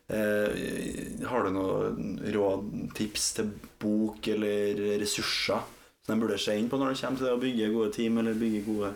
[0.07, 5.67] eh, har du noen råd, tips til bok eller ressurser
[6.05, 8.39] som de burde se inn på når det kommer til å bygge gode team eller
[8.39, 8.93] bygge gode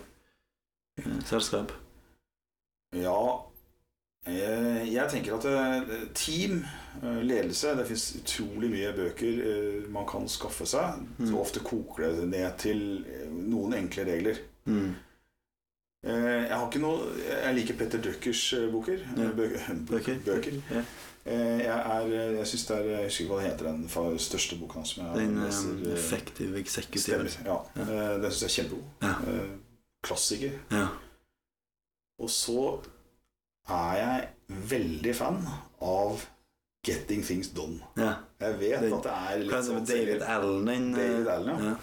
[1.28, 1.74] selskap?
[2.96, 3.20] Ja,
[4.26, 6.62] jeg tenker at eh, team,
[7.02, 11.02] eh, ledelse Det fins utrolig mye bøker eh, man kan skaffe seg.
[11.18, 11.26] Mm.
[11.28, 14.40] Så ofte koker det ned til eh, noen enkle regler.
[14.64, 14.94] Mm.
[16.04, 19.04] Eh, Jeg har ikke noe Jeg liker Petter Druckers eh, boker.
[19.16, 19.28] Ja.
[19.90, 20.22] Bøker?
[20.24, 20.56] bøker.
[20.72, 20.82] Ja.
[21.24, 22.08] Eh, Jeg, er,
[22.38, 24.96] jeg syns det er Jeg husker ikke hva det heter, den største boken hans.
[25.16, 27.28] Den leser, eh, effective executive.
[27.28, 27.38] Stemmer.
[27.44, 27.60] Ja.
[27.76, 27.84] Ja.
[27.84, 28.90] Eh, Den syns jeg er kjempegod.
[29.04, 29.14] Ja.
[29.32, 29.54] Eh,
[30.04, 30.56] Klassiker.
[30.72, 30.86] Ja.
[32.20, 32.58] Og så
[33.68, 34.28] er jeg
[34.70, 35.38] veldig fan
[35.80, 36.24] av
[36.86, 37.80] Getting Things Done.
[37.96, 38.14] ja.
[38.40, 40.64] Jeg vet det, at det er litt det sånn David David Allen?
[40.66, 41.70] Den, eh, David Allen, ja.
[41.70, 41.76] ja.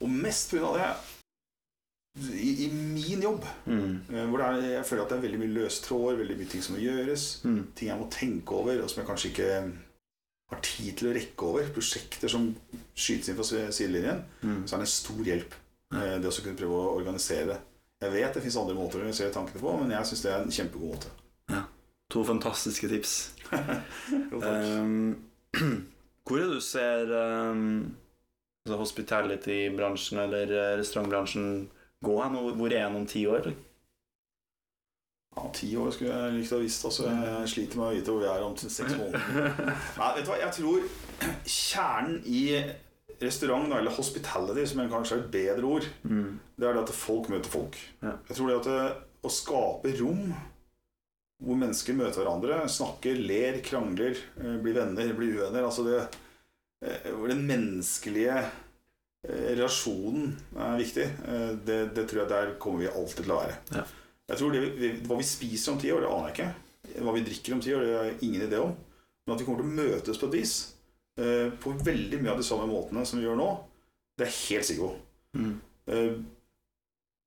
[0.00, 0.72] Og mest pga.
[0.78, 0.94] det
[2.36, 4.00] i, I min jobb, Mm.
[4.12, 6.74] eh, hvor er, jeg føler at det er veldig mye løstråder, veldig mye ting som
[6.76, 7.62] må gjøres, Mm.
[7.74, 9.72] ting jeg må tenke over, og som jeg kanskje ikke
[10.52, 12.54] har tid til å rekke over, prosjekter som
[12.94, 14.66] skytes inn fra sidelinjen, Mm.
[14.66, 15.52] så er det en stor hjelp.
[15.94, 17.60] Eh, Det å kunne prøve å organisere det.
[18.02, 20.42] Jeg vet det fins andre måter å organisere tankene på, men jeg syns det er
[20.42, 21.10] en kjempegod måte.
[21.52, 21.62] Ja.
[22.14, 23.16] To fantastiske tips.
[24.32, 24.40] Jo.
[24.40, 25.18] Um,
[26.26, 27.66] hvor er det du ser um,
[28.64, 31.68] altså hospitality-bransjen eller eh, restaurantbransjen
[32.04, 32.38] gå hen?
[32.56, 33.52] Hvor er den om ti år?
[35.36, 36.84] Ja, Ti år skulle jeg likt å ha visst.
[36.88, 39.52] Altså, jeg sliter med å vite hvor vi er om seks måneder.
[40.00, 40.88] Nei, vet du hva, jeg tror
[41.48, 42.42] kjernen i
[43.20, 46.38] restaurant, da, eller hospitality, som kanskje er et bedre ord, Mm.
[46.58, 47.76] det er det at folk møter folk.
[48.02, 48.16] Ja.
[48.28, 50.32] Jeg tror det at det, å skape rom
[51.42, 56.08] hvor mennesker møter hverandre, snakker, ler, krangler, eh, blir venner, blir uvenner altså det,
[56.86, 58.36] eh, den menneskelige
[59.28, 61.06] eh, relasjonen er viktig.
[61.28, 63.56] Eh, Det, det tror jeg der kommer vi alltid til å være.
[63.74, 63.84] Ja.
[64.28, 66.54] Jeg tror det vi, vi- Hva vi spiser om ti år, det aner jeg ikke.
[67.02, 68.76] Hva vi drikker om ti år, det har jeg ingen idé om.
[69.26, 70.81] Men at vi kommer til å møtes på et vis eh,
[71.60, 73.48] på veldig mye av de samme måtene som vi gjør nå,
[74.18, 74.94] det er helt sikker på.
[75.40, 75.56] Mm.
[75.88, 76.14] Eh,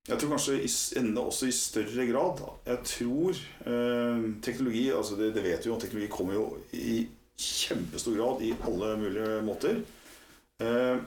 [0.05, 0.55] Jeg tror kanskje
[1.01, 5.79] enda også i større grad Jeg tror eh, teknologi altså det, det vet vi jo,
[5.81, 6.43] teknologi kommer jo
[6.77, 7.07] i
[7.41, 9.79] kjempestor grad i alle mulige måter.
[10.61, 10.99] Eh,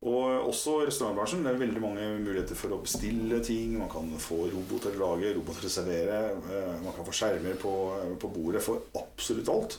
[0.00, 1.44] og også restaurantbransjen.
[1.44, 3.76] Det er veldig mange muligheter for å bestille ting.
[3.78, 6.20] Man kan få roboter til å lage, roboter til å servere.
[6.40, 7.74] eh, Man kan få skjermer på,
[8.22, 9.76] på bordet for absolutt alt.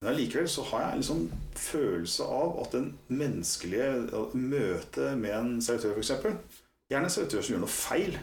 [0.00, 1.24] Men allikevel så har jeg en liksom
[1.60, 6.12] følelse av at den menneskelige at møtet med en servitør, f.eks.
[6.90, 8.16] Gjerne en servitør som gjør noe feil,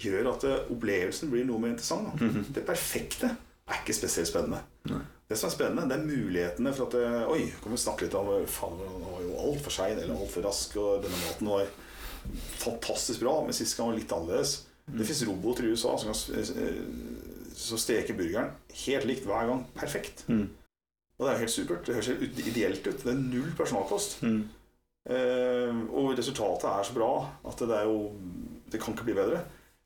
[0.00, 2.08] gjør at eh, opplevelsen blir noe mer interessant.
[2.08, 2.26] Da.
[2.26, 2.52] -hmm.
[2.54, 3.34] Det perfekte
[3.68, 4.62] er ikke spesielt spennende.
[4.88, 5.00] Nei.
[5.28, 8.14] Det som er spennende, det er mulighetene for at det, Oi, kan vi snakke litt
[8.14, 11.66] om Faen, han var jo altfor sein eller altfor rask, og denne maten var
[12.64, 14.64] fantastisk bra, men sist gang var litt annerledes.
[14.86, 16.80] Det fins roboter i USA som, kan, eh,
[17.56, 18.50] som steker burgeren
[18.86, 19.66] helt likt hver gang.
[19.76, 20.24] Perfekt.
[20.28, 20.48] Mm.
[21.18, 21.86] Og det er jo helt supert.
[21.86, 23.02] Det høres helt ideelt ut.
[23.02, 24.20] Det er null personalkost.
[24.22, 24.42] Mm.
[25.08, 27.12] Eh, og resultatet er så bra
[27.48, 28.10] at det er jo
[28.68, 29.40] Det kan ikke bli bedre.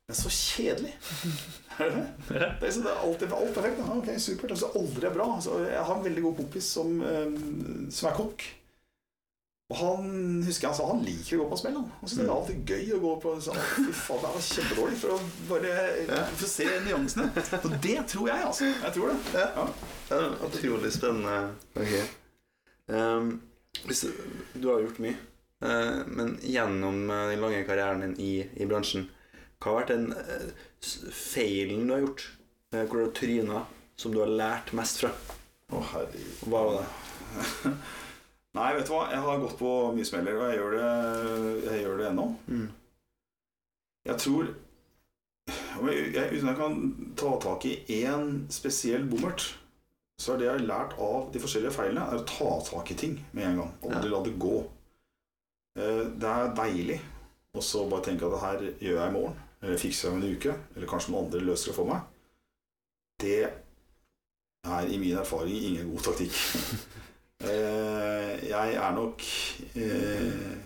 [0.07, 0.91] Men så kjedelig!
[1.79, 2.07] Er det det?
[2.27, 3.79] Det er, liksom, det er alltid alt perfekt.
[3.95, 4.51] Ok, supert.
[4.53, 5.29] Altså, aldri er bra.
[5.35, 7.31] Altså, jeg har en veldig god kompis som, eh,
[7.89, 8.43] som er kokk.
[9.73, 10.09] Og han
[10.45, 11.77] husker jeg han sa han liker å gå på smell.
[11.79, 14.43] Han, han syns det er alltid gøy å gå på sånn, Fy faen, det var
[14.47, 15.71] kjempedårlig for å bare
[16.27, 17.25] for å se nyansene.
[17.57, 18.67] Og det tror jeg, altså.
[18.69, 19.47] Jeg tror det.
[19.55, 19.65] Ja.
[20.11, 21.39] Det er utrolig spennende.
[21.73, 21.95] Ok.
[22.93, 23.31] Um,
[23.87, 24.03] hvis,
[24.53, 25.17] du har gjort mye,
[25.65, 29.07] eh, men gjennom eh, den lange karrieren din i, i bransjen,
[29.57, 32.27] hva har vært den uh, feilen du har gjort?
[32.75, 33.65] Uh, hvor du har tryna,
[33.97, 35.09] som du har lært mest fra?
[35.73, 36.45] Å, herregud.
[36.45, 37.73] Hva var det?
[38.53, 39.07] Nei, vet du hva?
[39.09, 40.89] Jeg har gått på mye smeller, og jeg gjør det,
[41.71, 42.25] jeg gjør det ennå.
[42.47, 42.67] Mm.
[44.09, 46.75] Jeg tror jeg, Uten jeg kan
[47.19, 47.73] ta tak i
[48.03, 49.47] én spesiell bommert,
[50.21, 52.97] så er det jeg har lært av de forskjellige feilene, er å ta tak i
[52.99, 53.73] ting med en gang.
[53.89, 54.59] Aldri la det gå.
[55.79, 56.99] Eh, Det er deilig
[57.53, 60.21] og så bare tenke at det her gjør jeg i morgen, eller fikser jeg om
[60.23, 62.07] en uke, eller kanskje noen andre løser det for meg.
[63.21, 66.33] Det er i min erfaring ingen god taktikk.
[67.41, 69.21] Eh, Jeg er nok,
[69.75, 70.57] eh,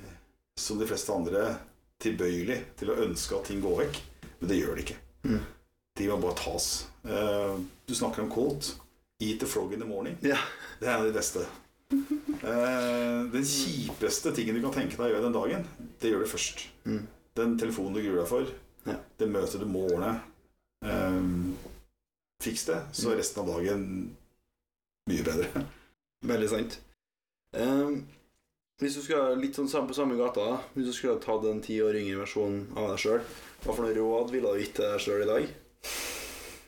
[0.59, 1.57] som de fleste andre,
[2.01, 4.01] tilbøyelig til å ønske at ting går vekk,
[4.41, 4.97] men det gjør det ikke.
[5.25, 5.39] Mm.
[5.97, 6.87] De må bare tas.
[7.05, 7.57] Eh,
[7.87, 8.75] Du snakker om quote.
[9.19, 10.17] Eat the frog in the morning.
[10.21, 10.43] Yeah.
[10.79, 11.45] Det er det beste.
[11.89, 15.65] Eh, Den kjipeste tingen du kan tenke deg å gjøre den dagen,
[15.99, 16.67] det gjør du først.
[16.85, 17.07] Mm.
[17.35, 18.45] Den telefonen du gruer deg for,
[18.85, 18.97] Ja.
[19.17, 20.21] det møtet du må ordne.
[20.83, 21.21] eh,
[22.43, 23.11] Fiks det, så Mm.
[23.13, 24.15] er resten av dagen
[25.09, 25.65] mye bedre.
[26.25, 26.79] Veldig sant.
[27.53, 28.01] Um,
[28.81, 30.57] hvis du skulle litt sånn på samme gata, da.
[30.75, 33.23] hvis du skulle tatt en ti år yngre versjon av deg sjøl,
[33.63, 35.47] hva for noe råd ville du gitt deg sjøl i dag?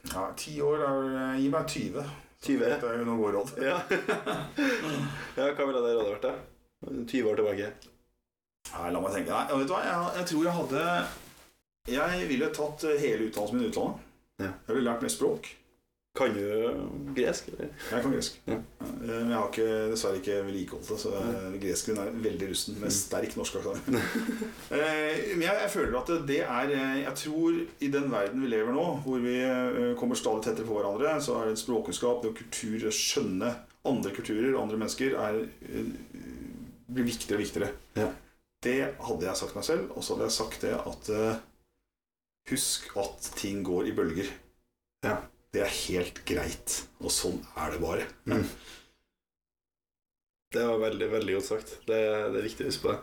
[0.09, 2.09] Ja, Ti år er Gi meg 20.
[2.45, 2.63] 20?
[2.63, 3.49] Det er jo noen god råd.
[3.61, 3.77] Ja.
[5.37, 6.33] ja, hva ville det rådet vært, da?
[6.87, 7.71] 20 år tilbake.
[8.69, 9.33] Nei, la meg tenke.
[9.33, 9.81] Nei, vet du hva?
[9.83, 10.83] Jeg, jeg tror jeg hadde
[11.89, 14.05] Jeg ville tatt hele utdannelsen min i utlandet.
[14.39, 14.51] Ja.
[14.53, 15.49] Jeg ville lært mer språk.
[16.17, 16.41] Kan du
[17.15, 17.67] gresk, eller?
[17.91, 18.39] Jeg kan gresk.
[18.49, 18.55] Ja.
[18.81, 22.81] Eh, jeg har ikke, dessverre ikke vedlikeholdt det, så eh, gresken er veldig rusten Mm.
[22.81, 23.87] med sterk norsk aksent.
[24.73, 28.73] Eh, Men jeg, jeg føler at det er Jeg tror i den verden vi lever
[28.75, 29.37] nå, hvor vi
[30.01, 33.53] kommer stadig tettere på hverandre, så er det språkkunnskap, det å kultur, skjønne
[33.85, 35.39] andre kulturer, andre mennesker, er,
[36.89, 37.71] blir viktigere og viktigere.
[37.97, 38.09] Ja.
[38.65, 41.13] Det hadde jeg sagt meg selv, og så hadde jeg sagt det at
[42.49, 44.29] Husk at ting går i bølger.
[45.05, 45.19] Ja.
[45.53, 48.05] Det er helt greit, og sånn er det bare.
[48.29, 48.43] Mm.
[50.53, 51.71] Det var veldig, veldig godt sagt.
[51.87, 51.97] Det,
[52.33, 52.99] det er viktig å huske på det.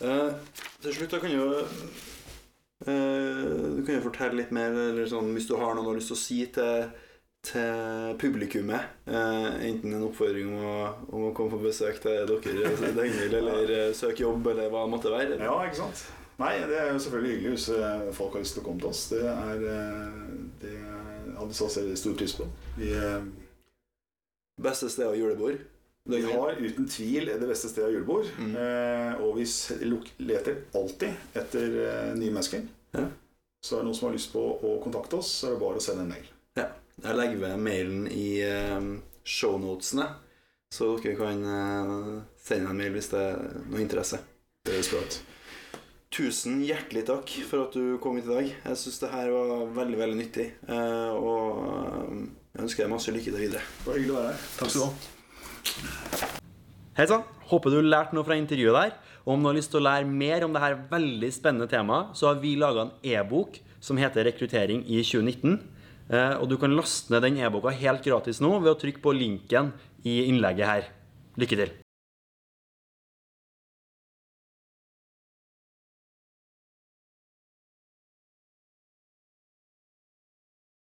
[0.00, 0.32] Eh,
[0.80, 3.40] til slutt, da kan jo eh,
[3.76, 6.10] Du kan jo fortelle litt mer, eller sånn, hvis du har noe du har lyst
[6.10, 6.86] til å si til,
[7.46, 8.94] til publikummet.
[9.10, 10.78] Eh, enten en oppfordring om å,
[11.10, 14.94] om å komme på besøk til dere Døgnvill, eller eh, søke jobb, eller hva det
[14.96, 15.38] måtte være.
[15.42, 16.06] Ja, ikke sant?
[16.40, 18.90] Nei, det er jo selvfølgelig hyggelig hvis eh, folk har lyst til å komme til
[18.94, 19.06] oss.
[19.12, 19.80] Det er det
[20.62, 20.78] Det
[21.40, 22.46] hadde vi så stor pris på.
[22.78, 23.20] Vi, eh,
[24.60, 25.60] Beste stedet å julebord.
[26.10, 28.28] vi har uten tvil det beste stedet av julebord.
[28.38, 28.56] Mm.
[28.56, 29.46] Eh, og vi
[30.18, 32.66] leter alltid etter eh, nye mennesker.
[32.92, 33.06] Ja.
[33.64, 35.80] Så er det noen som har lyst på å kontakte oss, så er det bare
[35.80, 36.28] å sende en mail.
[37.00, 38.88] Jeg legger ved mailen i eh,
[39.24, 40.06] shownotene.
[40.74, 41.94] Så dere kan eh,
[42.44, 44.20] sende en mail hvis det er noe interesse.
[44.66, 45.16] Det høres bra ut.
[46.10, 48.46] Tusen hjertelig takk for at du kom hit i dag.
[48.66, 50.46] Jeg syns det her var veldig veldig nyttig.
[50.66, 52.24] eh, Og eh,
[52.56, 53.62] jeg ønsker deg masse lykke til videre.
[53.62, 54.40] Det var hyggelig å være her.
[54.58, 56.30] Takk skal du ha.
[56.98, 57.22] Hei sann!
[57.52, 58.96] Håper du lærte noe fra intervjuet der.
[59.22, 62.32] Og om du har lyst til å lære mer om dette veldig spennende temaet, så
[62.32, 65.60] har vi laga en e-bok som heter 'Rekruttering i 2019'.
[66.10, 69.14] Eh, Og du kan laste ned den e-boka helt gratis nå ved å trykke på
[69.14, 69.72] linken
[70.04, 70.84] i innlegget her.
[71.38, 71.70] Lykke til.